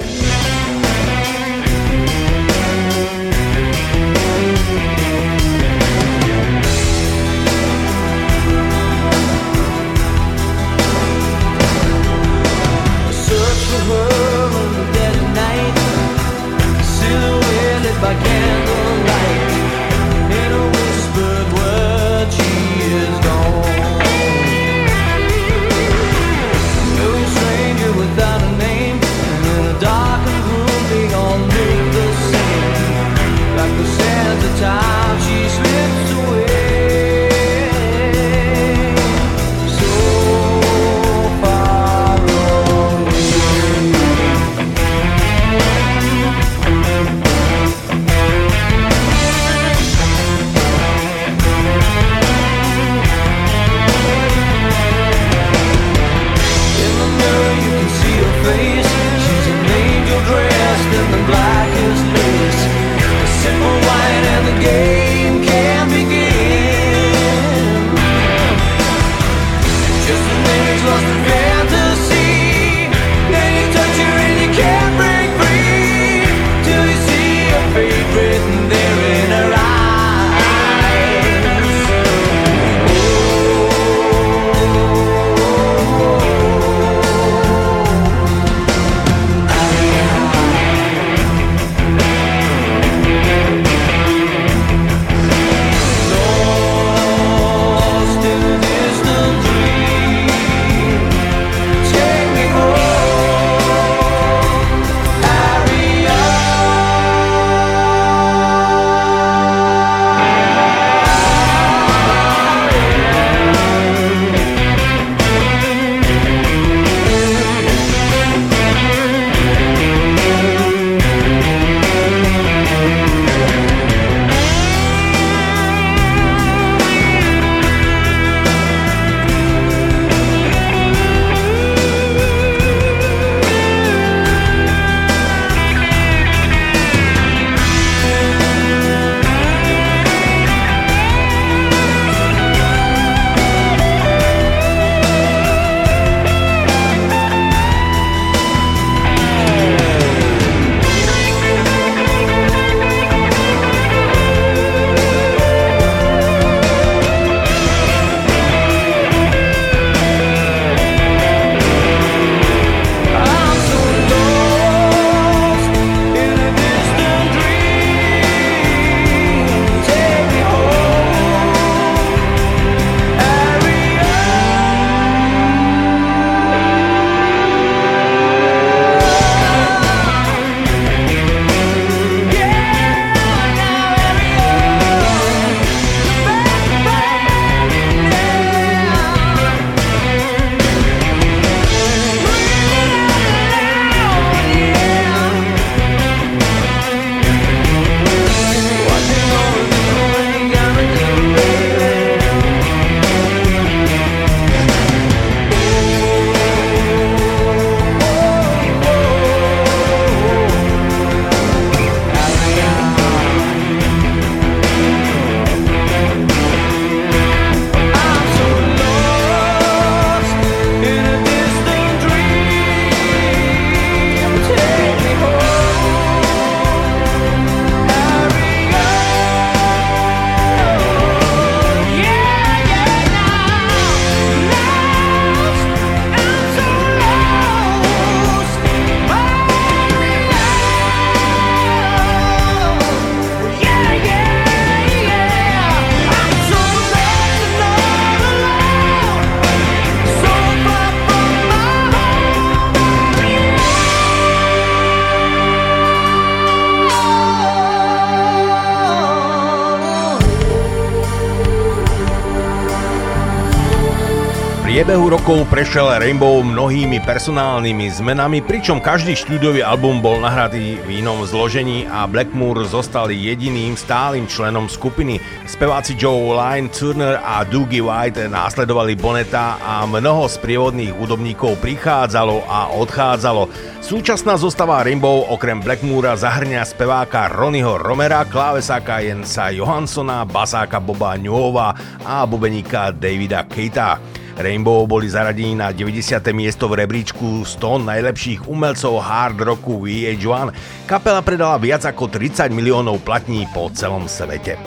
[265.23, 271.87] Rokov prešiel Rainbow mnohými personálnymi zmenami, pričom každý štúdiový album bol nahratý v inom zložení
[271.87, 275.23] a Blackmoor zostal jediným stálym členom skupiny.
[275.47, 282.75] Speváci Joe Line, Turner a Doogie White následovali Boneta a mnoho sprievodných hudobníkov prichádzalo a
[282.75, 283.47] odchádzalo.
[283.79, 291.71] Súčasná zostava Rainbow okrem Blackmoora zahrňa speváka Ronnieho Romera, klávesáka Jensa Johanssona, basáka Boba Newova
[292.03, 294.19] a bubeníka Davida Keita.
[294.33, 296.17] Rainbow boli zaradení na 90.
[296.33, 300.53] miesto v rebríčku 100 najlepších umelcov hard rocku VH1.
[300.89, 304.57] Kapela predala viac ako 30 miliónov platní po celom svete.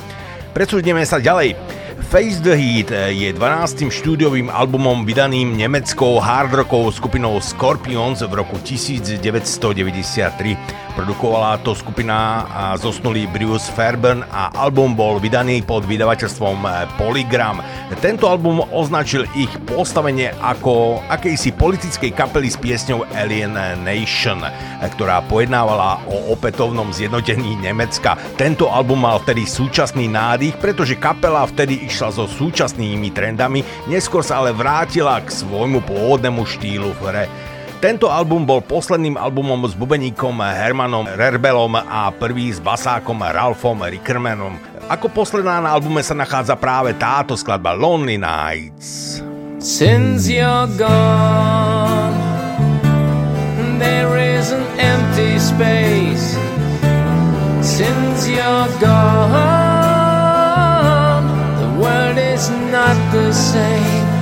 [0.55, 1.57] Presúďme sa ďalej.
[2.07, 3.91] Face the Heat je 12.
[3.91, 10.86] štúdiovým albumom vydaným nemeckou hard rockovou skupinou Scorpions v roku 1993.
[10.97, 17.61] Produkovala to skupina a zosnulý Bruce Fairburn a album bol vydaný pod vydavateľstvom eh, Polygram.
[18.01, 24.51] Tento album označil ich postavenie ako akejsi politickej kapely s piesňou Alien Nation, eh,
[24.89, 28.17] ktorá pojednávala o opätovnom zjednotení Nemecka.
[28.41, 34.41] Tento album mal vtedy súčasný nádych, pretože kapela vtedy išla so súčasnými trendami, neskôr sa
[34.41, 37.27] ale vrátila k svojmu pôvodnému štýlu v hre.
[37.87, 44.59] Tento album bol posledným albumom s bubeníkom Hermanom Rerbelom a prvý s basákom Ralphom Rickermanom.
[44.91, 49.23] Ako posledná na albume sa nachádza práve táto skladba Lonely Nights.
[49.63, 52.19] Since you're gone,
[53.79, 56.35] there is an empty space.
[57.63, 59.07] Since you're gone,
[61.63, 64.16] the world is not the same.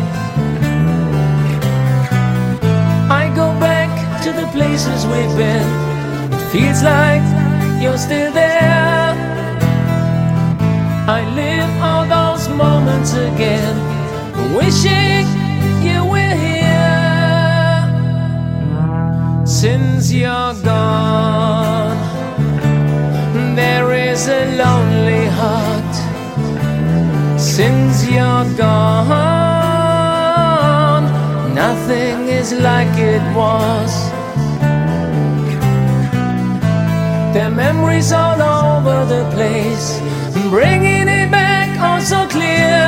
[4.35, 5.69] The places we've been.
[6.53, 7.25] Feels like
[7.83, 9.15] you're still there.
[11.19, 13.77] I live all those moments again,
[14.57, 15.27] wishing
[15.87, 17.05] you were here.
[19.47, 21.99] Since you're gone,
[23.55, 25.95] there is a lonely heart.
[27.39, 29.35] Since you're gone
[31.55, 34.14] nothing is like it was.
[37.35, 39.99] There are memories all over the place,
[40.51, 42.79] bringing it back all so clear.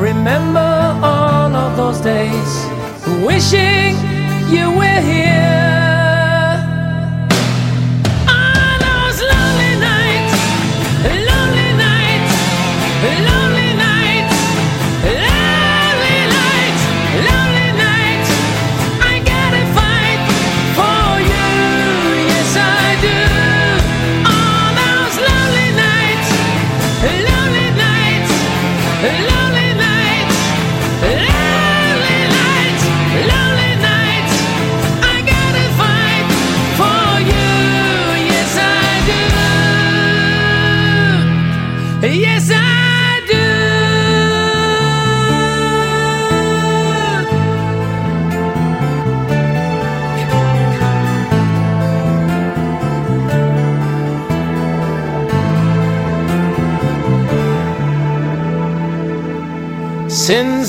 [0.00, 2.66] Remember all of those days,
[3.24, 3.94] wishing
[4.50, 6.01] you were here.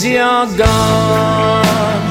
[0.03, 2.03] Since you're gone,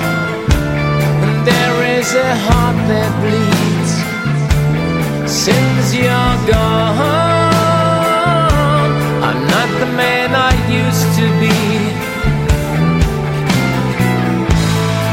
[1.44, 3.92] there is a heart that bleeds.
[5.28, 7.68] Since you're gone,
[9.28, 11.52] I'm not the man I used to be.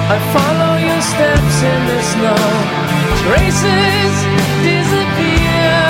[0.08, 2.44] I follow your steps in the snow,
[3.28, 4.16] traces
[4.64, 5.84] disappear.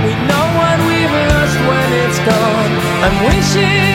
[0.00, 2.72] We know what we've lost when it's gone.
[3.04, 3.91] I'm wishing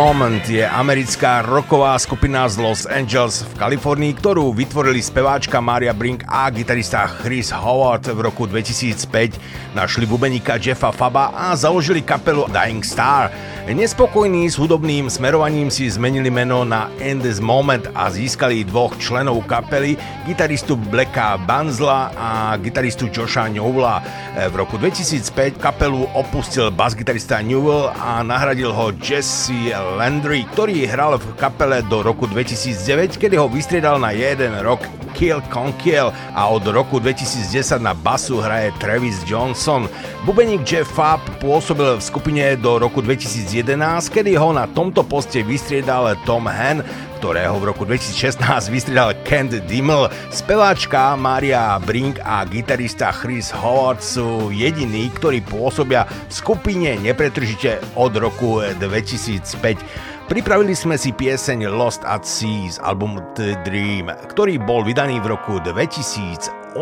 [0.00, 6.24] Moment je americká rocková skupina z Los Angeles v Kalifornii, ktorú vytvorili speváčka Maria Brink
[6.24, 9.76] a gitarista Chris Howard v roku 2005.
[9.76, 13.28] Našli bubeníka Jeffa Faba a založili kapelu Dying Star.
[13.68, 19.44] Nespokojní s hudobným smerovaním si zmenili meno na In This Moment a získali dvoch členov
[19.44, 24.00] kapely, gitaristu Blacka Banzla a gitaristu Josha Newella.
[24.48, 31.36] V roku 2005 kapelu opustil basgitarista Newell a nahradil ho Jesse Landry, ktorý hral v
[31.36, 34.80] kapele do roku 2009, kedy ho vystriedal na jeden rok
[35.20, 39.84] Kill Conkiel a od roku 2010 na basu hraje Travis Johnson.
[40.24, 43.76] Bubeník Jeff Fab pôsobil v skupine do roku 2011,
[44.08, 46.80] kedy ho na tomto poste vystriedal Tom Han,
[47.20, 50.08] ktorého v roku 2016 vystriedal Kent Dimmel.
[50.32, 58.16] Speváčka Maria Brink a gitarista Chris Howard sú jediní, ktorí pôsobia v skupine nepretržite od
[58.16, 60.16] roku 2005.
[60.30, 65.34] Pripravili sme si pieseň Lost at Sea z albumu The Dream, ktorý bol vydaný v
[65.34, 66.78] roku 2008.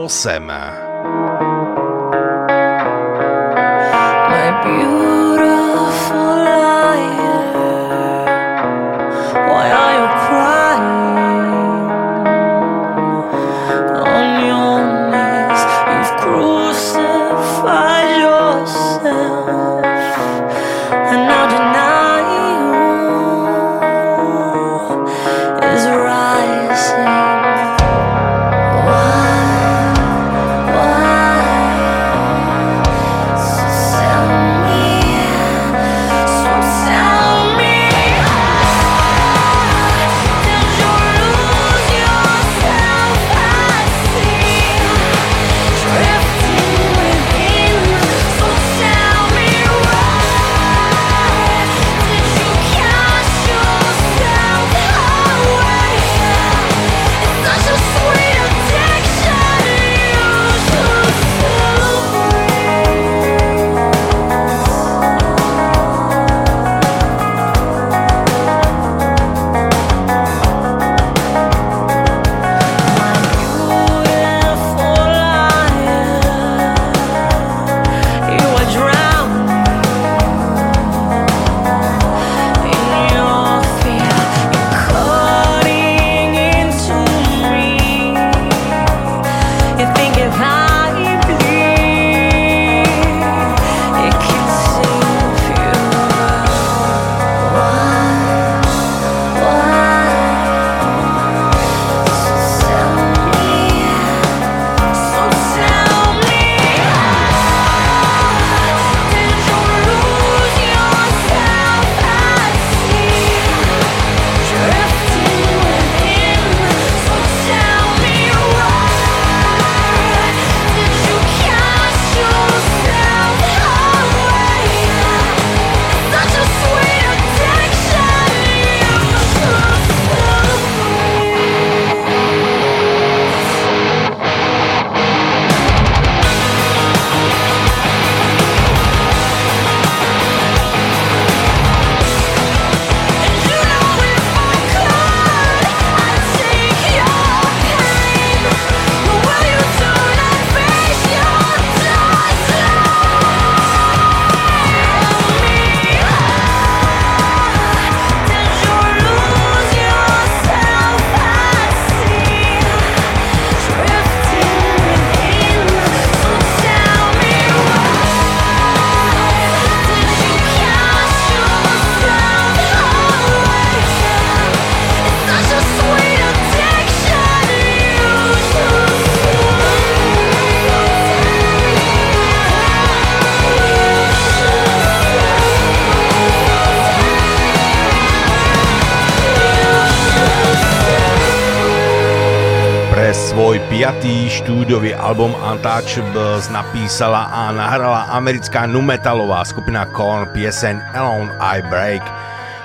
[195.78, 202.02] Archibald eh, napísala a nahrala americká numetalová skupina Korn piesen Alone I Break.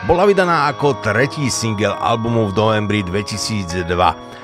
[0.10, 3.86] Bola vydaná ako tretí single albumu v novembri 2002.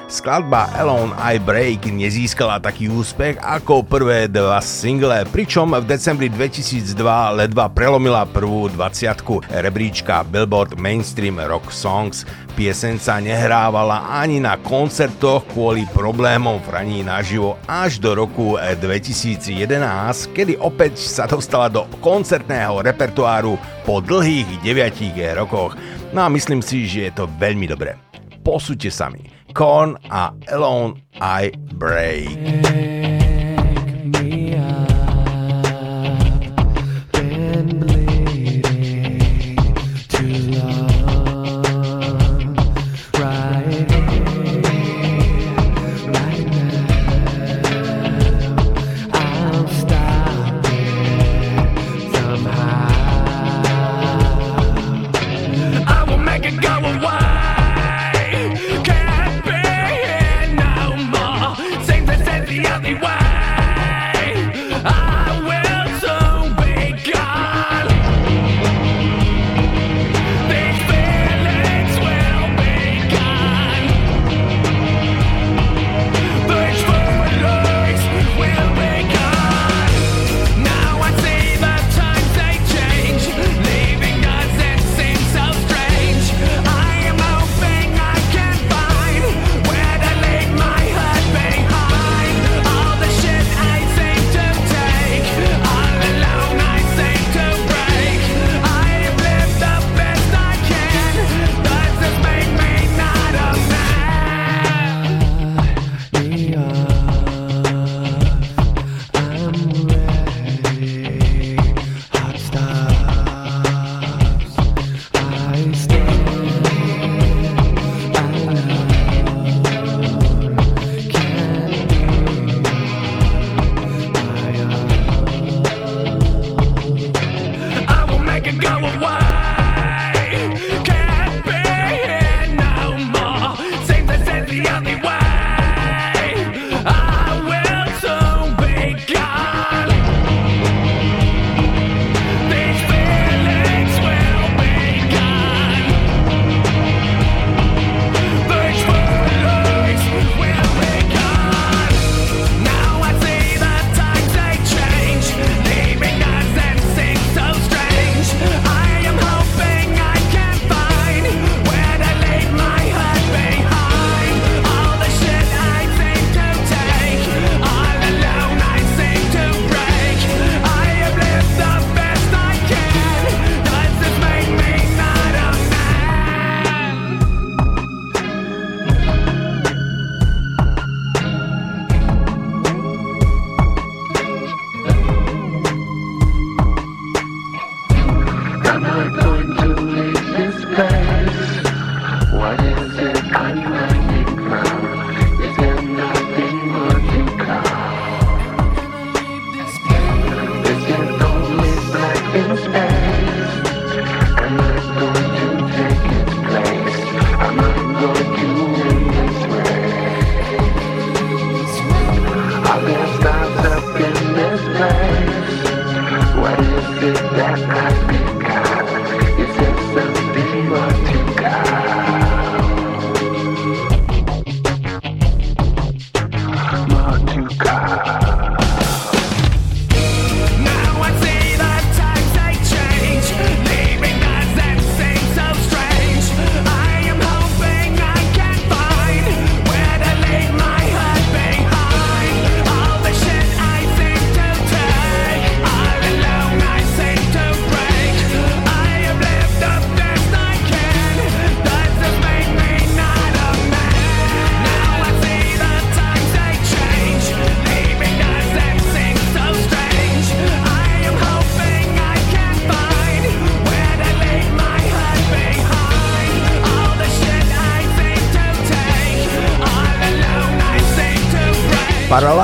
[0.05, 6.93] Skladba Alone I Break nezískala taký úspech ako prvé dva single, pričom v decembri 2002
[7.41, 12.21] ledva prelomila prvú 20 rebríčka Billboard Mainstream Rock Songs–
[12.59, 18.75] pieseň sa nehrávala ani na koncertoch kvôli problémom v hraní naživo až do roku eh,
[18.75, 19.55] 2011,
[20.35, 23.55] kedy opäť sa dostala do koncertného repertoáru
[23.87, 25.79] po dlhých 9 eh, rokoch.
[26.11, 27.95] No a myslím si, že je to veľmi dobré.
[28.43, 29.23] Posúďte sami.
[29.55, 32.27] Korn a Alone I Break.
[32.35, 32.98] Yeah.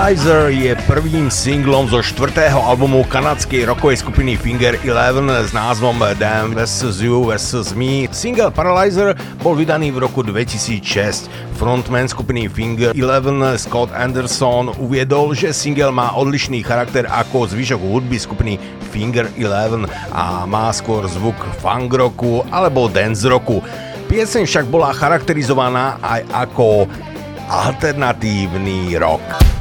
[0.05, 6.53] Paralyzer je prvým singlom zo štvrtého albumu kanadskej rockovej skupiny Finger Eleven s názvom Damn
[6.53, 7.01] vs.
[7.01, 7.73] You vs.
[7.73, 8.05] Me.
[8.13, 11.25] Single Paralyzer bol vydaný v roku 2006.
[11.57, 18.21] Frontman skupiny Finger Eleven Scott Anderson uviedol, že single má odlišný charakter ako zvyšok hudby
[18.21, 18.61] skupiny
[18.93, 23.57] Finger Eleven a má skôr zvuk funk roku alebo dance roku.
[24.05, 26.85] Pieseň však bola charakterizovaná aj ako
[27.49, 29.54] alternatívny rok.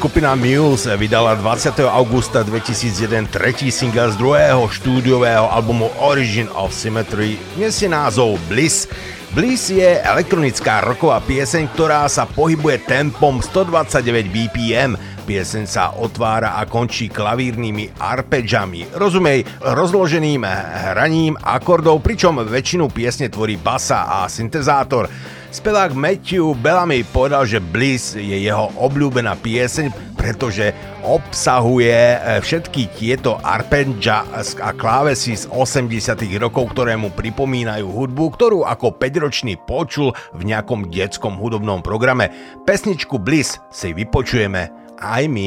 [0.00, 1.84] Skupina Muse vydala 20.
[1.84, 8.88] augusta 2001 tretí single z druhého štúdiového albumu Origin of Symmetry, nesie názov Bliss.
[9.36, 14.96] Bliss je elektronická rocková pieseň, ktorá sa pohybuje tempom 129 BPM.
[15.28, 20.48] Pieseň sa otvára a končí klavírnymi arpeggiami, rozumej, rozloženým
[20.96, 25.12] hraním akordov, pričom väčšinu piesne tvorí basa a syntezátor.
[25.50, 30.70] Spevák Matthew Bellamy povedal, že Bliss je jeho obľúbená pieseň, pretože
[31.02, 34.22] obsahuje eh, všetky tieto arpeggia
[34.62, 40.86] a klávesy z 80 rokov, ktoré mu pripomínajú hudbu, ktorú ako 5-ročný počul v nejakom
[40.86, 42.30] detskom hudobnom programe.
[42.62, 45.46] Pesničku Bliss si vypočujeme aj my.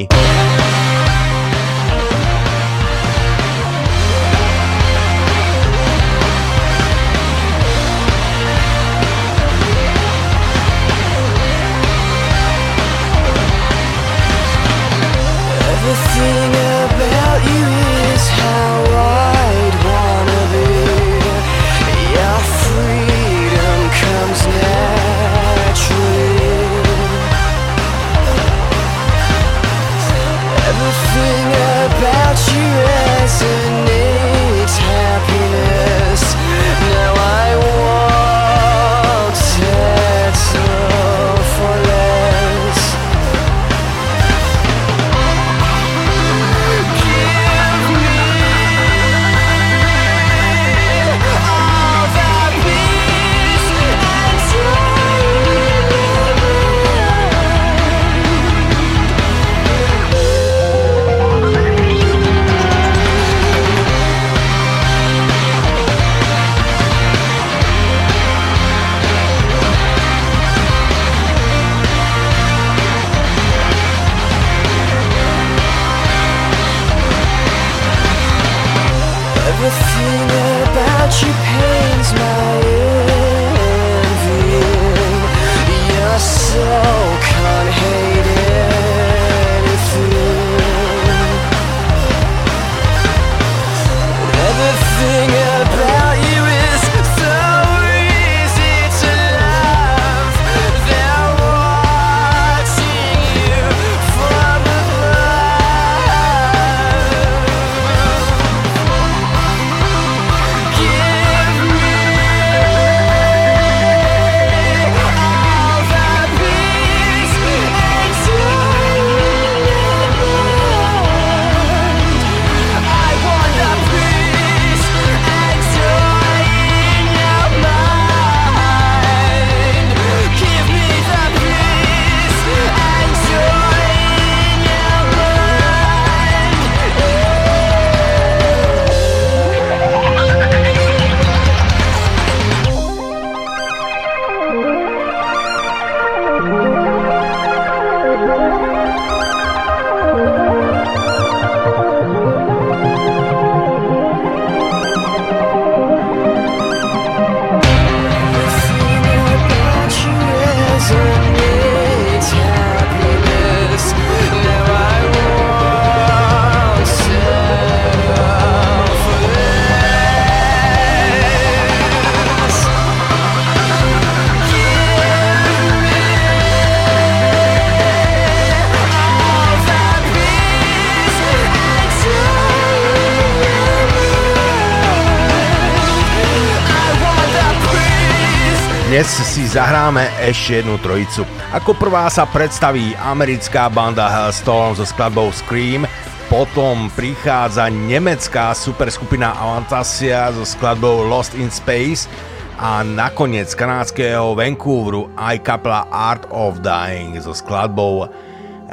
[190.34, 191.22] ešte jednu trojicu.
[191.54, 195.86] Ako prvá sa predstaví americká banda Hellstorm so skladbou Scream,
[196.28, 202.10] potom prichádza nemecká superskupina Avantasia so skladbou Lost in Space
[202.58, 208.10] a nakoniec kanádskeho Vancouveru aj kapla Art of Dying so skladbou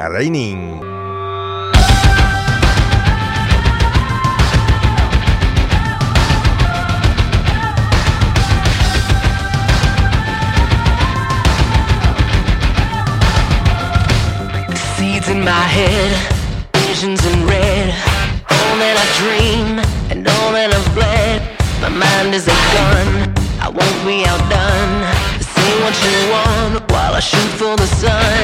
[0.01, 0.90] Raining.
[27.21, 28.40] shoot for the sun.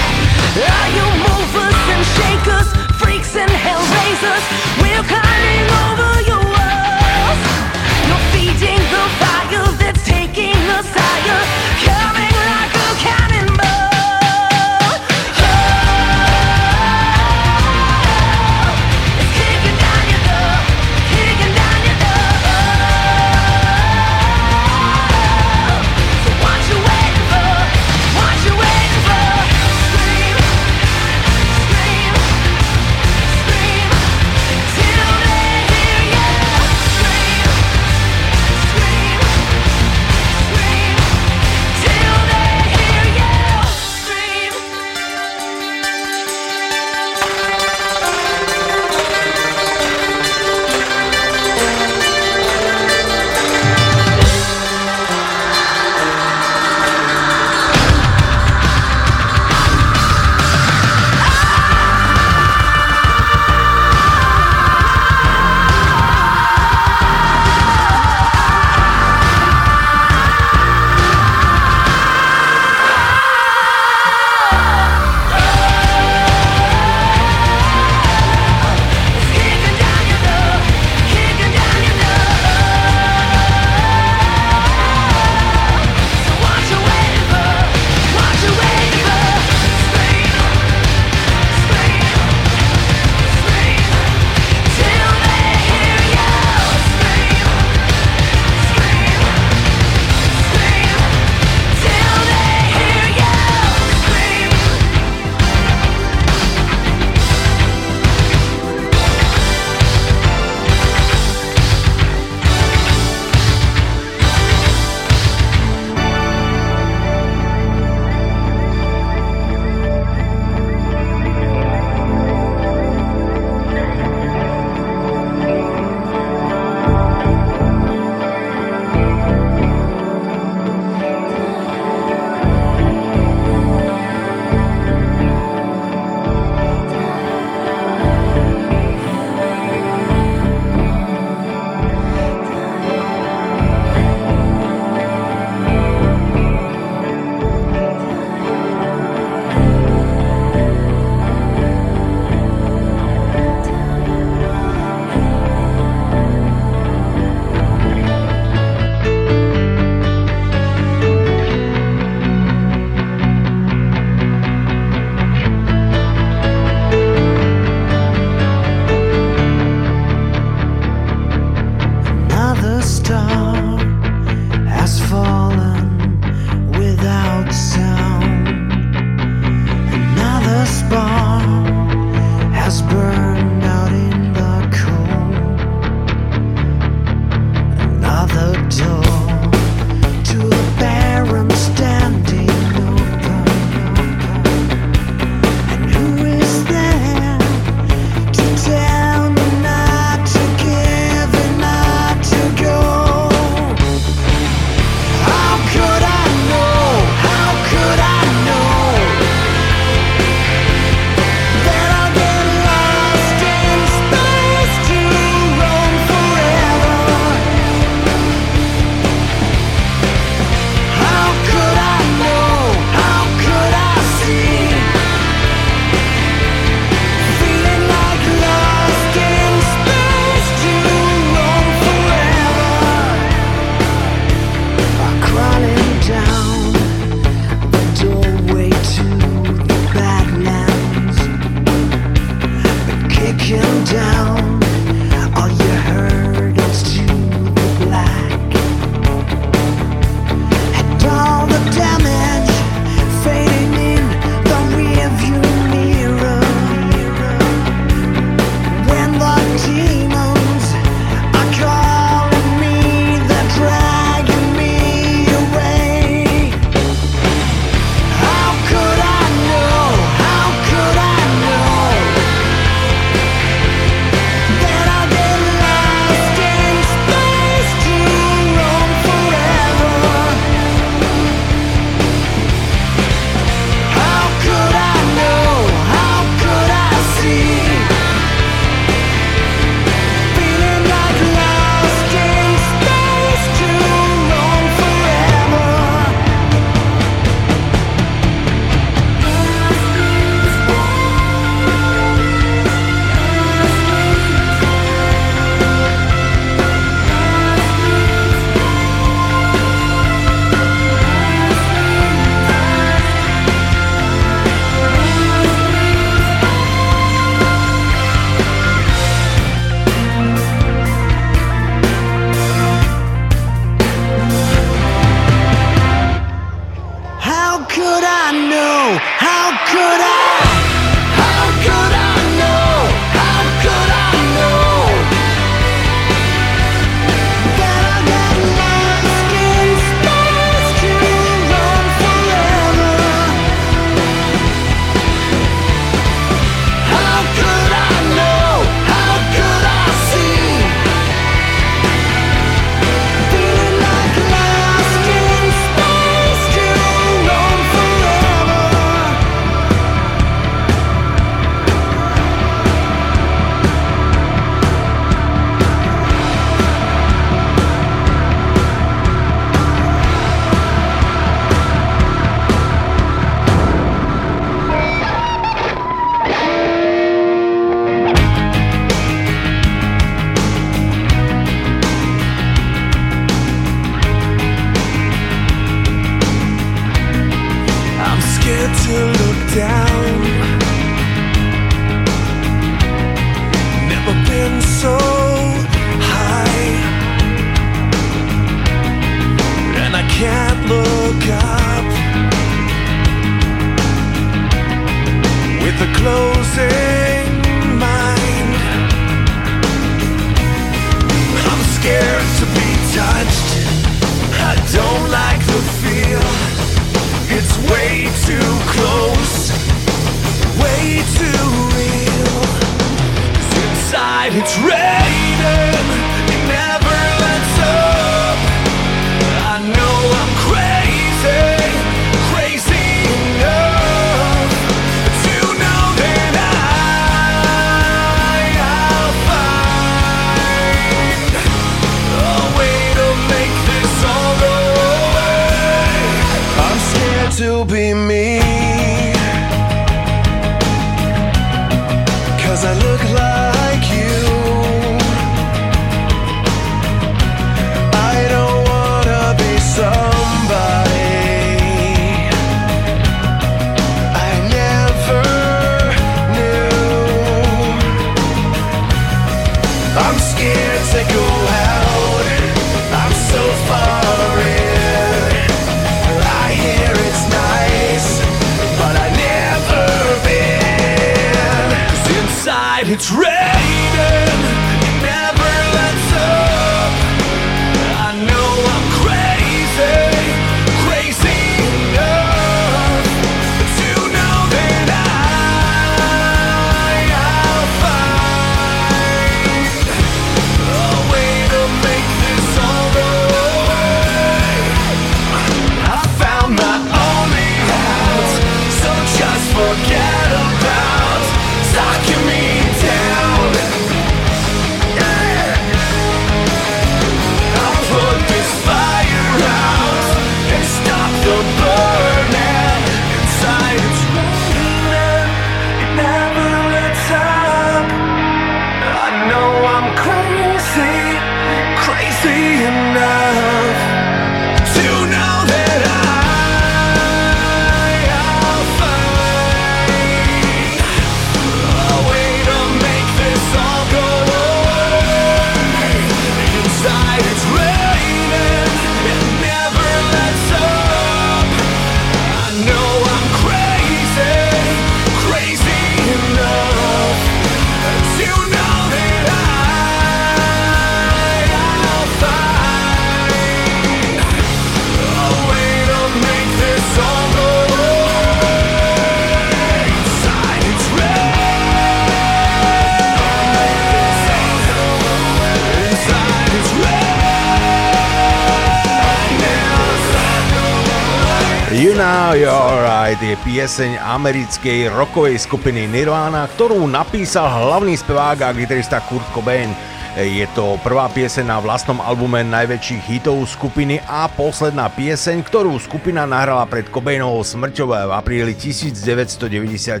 [583.66, 589.74] Pieseň americkej rockovej skupiny Nirvana, ktorú napísal hlavný spevák a gitarista Kurt Cobain.
[590.16, 596.24] Je to prvá pieseň na vlastnom albume najväčších hitov skupiny a posledná pieseň, ktorú skupina
[596.24, 600.00] nahrala pred Cobainovou smrťou v apríli 1994.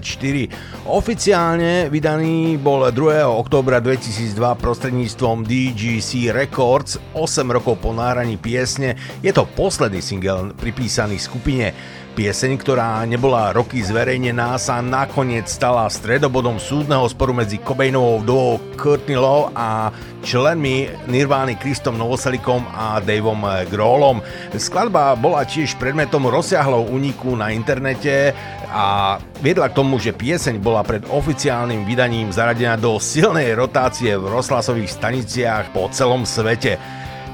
[0.88, 3.28] Oficiálne vydaný bol 2.
[3.28, 8.96] októbra 2002 prostredníctvom DGC Records 8 rokov po nahraní piesne.
[9.20, 11.76] Je to posledný single pripísaný skupine.
[12.16, 19.20] Pieseň, ktorá nebola roky zverejnená, sa nakoniec stala stredobodom súdneho sporu medzi Cobainovou vdovou Courtney
[19.20, 19.92] Love a
[20.26, 24.18] členmi Nirvány Kristom Novoselikom a Davom Grohlom.
[24.58, 28.34] Skladba bola tiež predmetom rozsiahlou úniku na internete
[28.66, 34.26] a viedla k tomu, že pieseň bola pred oficiálnym vydaním zaradená do silnej rotácie v
[34.26, 36.74] rozhlasových staniciach po celom svete.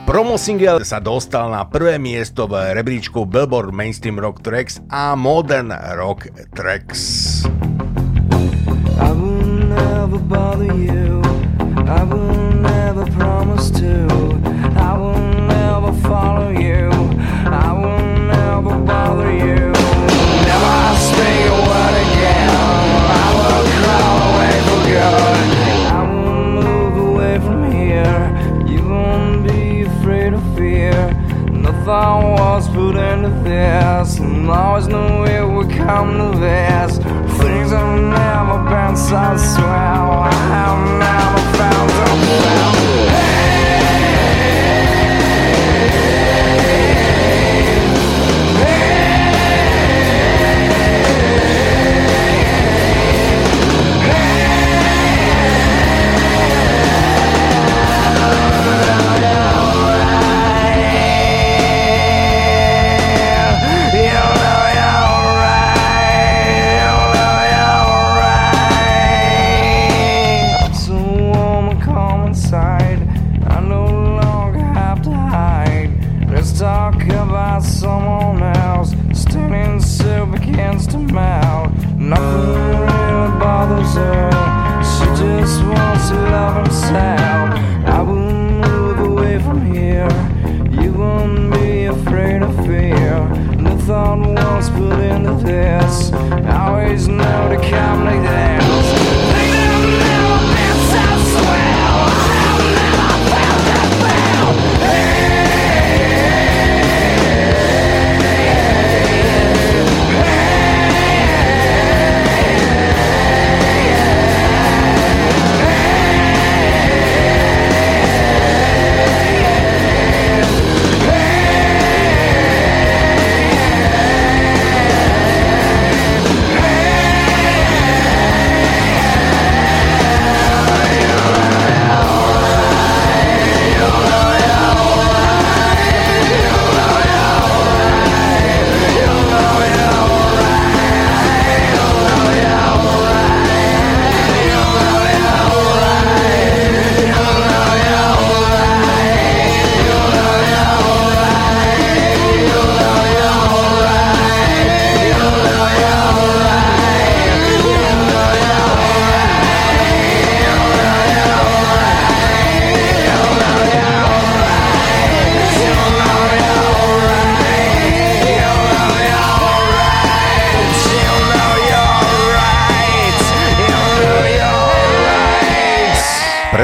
[0.05, 5.73] Promo single sa dostal na prvé miesto v rebríčku Billboard Mainstream Rock Tracks a Modern
[5.97, 7.01] Rock Tracks.
[9.01, 11.22] I will never bother you.
[11.94, 14.06] I will never promise to.
[14.89, 16.89] I will never follow you.
[17.44, 18.02] I will
[18.35, 19.60] never bother you.
[20.48, 20.77] Never
[21.09, 22.48] speak a word again.
[23.20, 25.32] I will crawl away.
[31.93, 36.97] Nothing was put into this, and always knew it would come to this.
[37.36, 40.10] Things have never been so swell.
[40.24, 42.82] I have never found so well.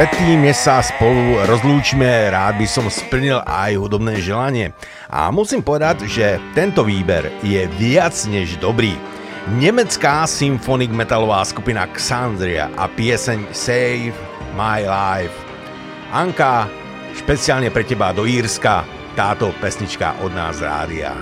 [0.09, 4.72] Predtým, než sa spolu rozlúčime, rád by som splnil aj hudobné želanie.
[5.12, 8.97] A musím povedať, že tento výber je viac než dobrý.
[9.60, 14.16] Nemecká symfonik metalová skupina Xandria a pieseň Save
[14.56, 15.36] My Life.
[16.09, 16.72] Anka,
[17.12, 21.12] špeciálne pre teba do Írska, táto pesnička od nás rádia.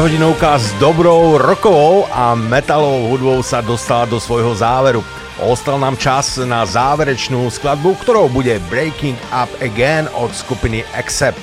[0.00, 5.04] Dvojhodinovka s dobrou rokovou a metalovou hudbou sa dostala do svojho záveru.
[5.44, 11.36] Ostal nám čas na záverečnú skladbu, ktorou bude Breaking Up Again od skupiny Accept.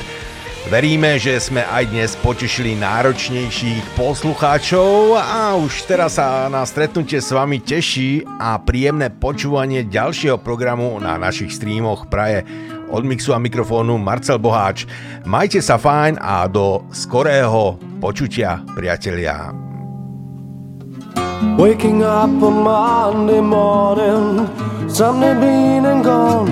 [0.73, 7.29] Veríme, že sme aj dnes potešili náročnejších poslucháčov a už teraz sa na stretnutie s
[7.29, 12.41] vami teší a príjemné počúvanie ďalšieho programu na našich streamoch praje
[12.89, 14.89] od mixu a mikrofónu Marcel Boháč.
[15.29, 19.53] Majte sa fajn a do skorého počutia, priatelia.
[21.57, 24.47] Waking up on Monday morning,
[24.89, 26.49] Sunday been and gone.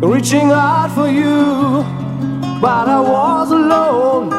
[0.00, 1.82] Reaching out for you,
[2.60, 4.30] but I was alone.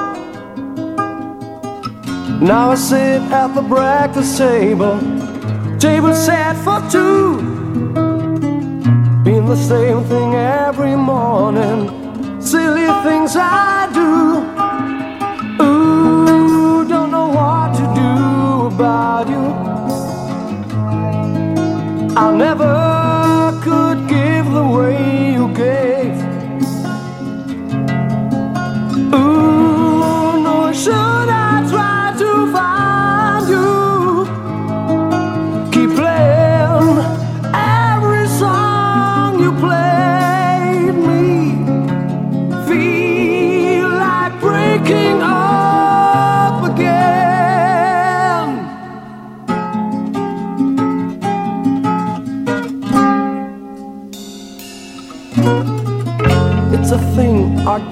[2.39, 4.99] Now I sit at the breakfast table,
[5.79, 7.37] table set for two.
[9.23, 11.89] Been the same thing every morning,
[12.39, 14.56] silly things I do.
[22.17, 22.31] I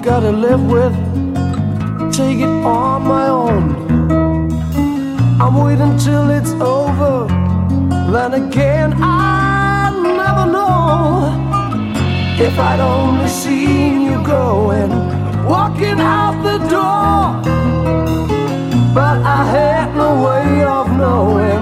[0.06, 0.94] gotta live with.
[2.14, 3.64] Take it on my own.
[5.40, 7.26] I'm waiting till it's over.
[8.12, 11.34] Then again, I never know
[12.38, 14.90] if I'd only seen you going,
[15.44, 17.22] walking out the door.
[18.94, 21.55] But I had no way of knowing.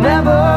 [0.00, 0.49] never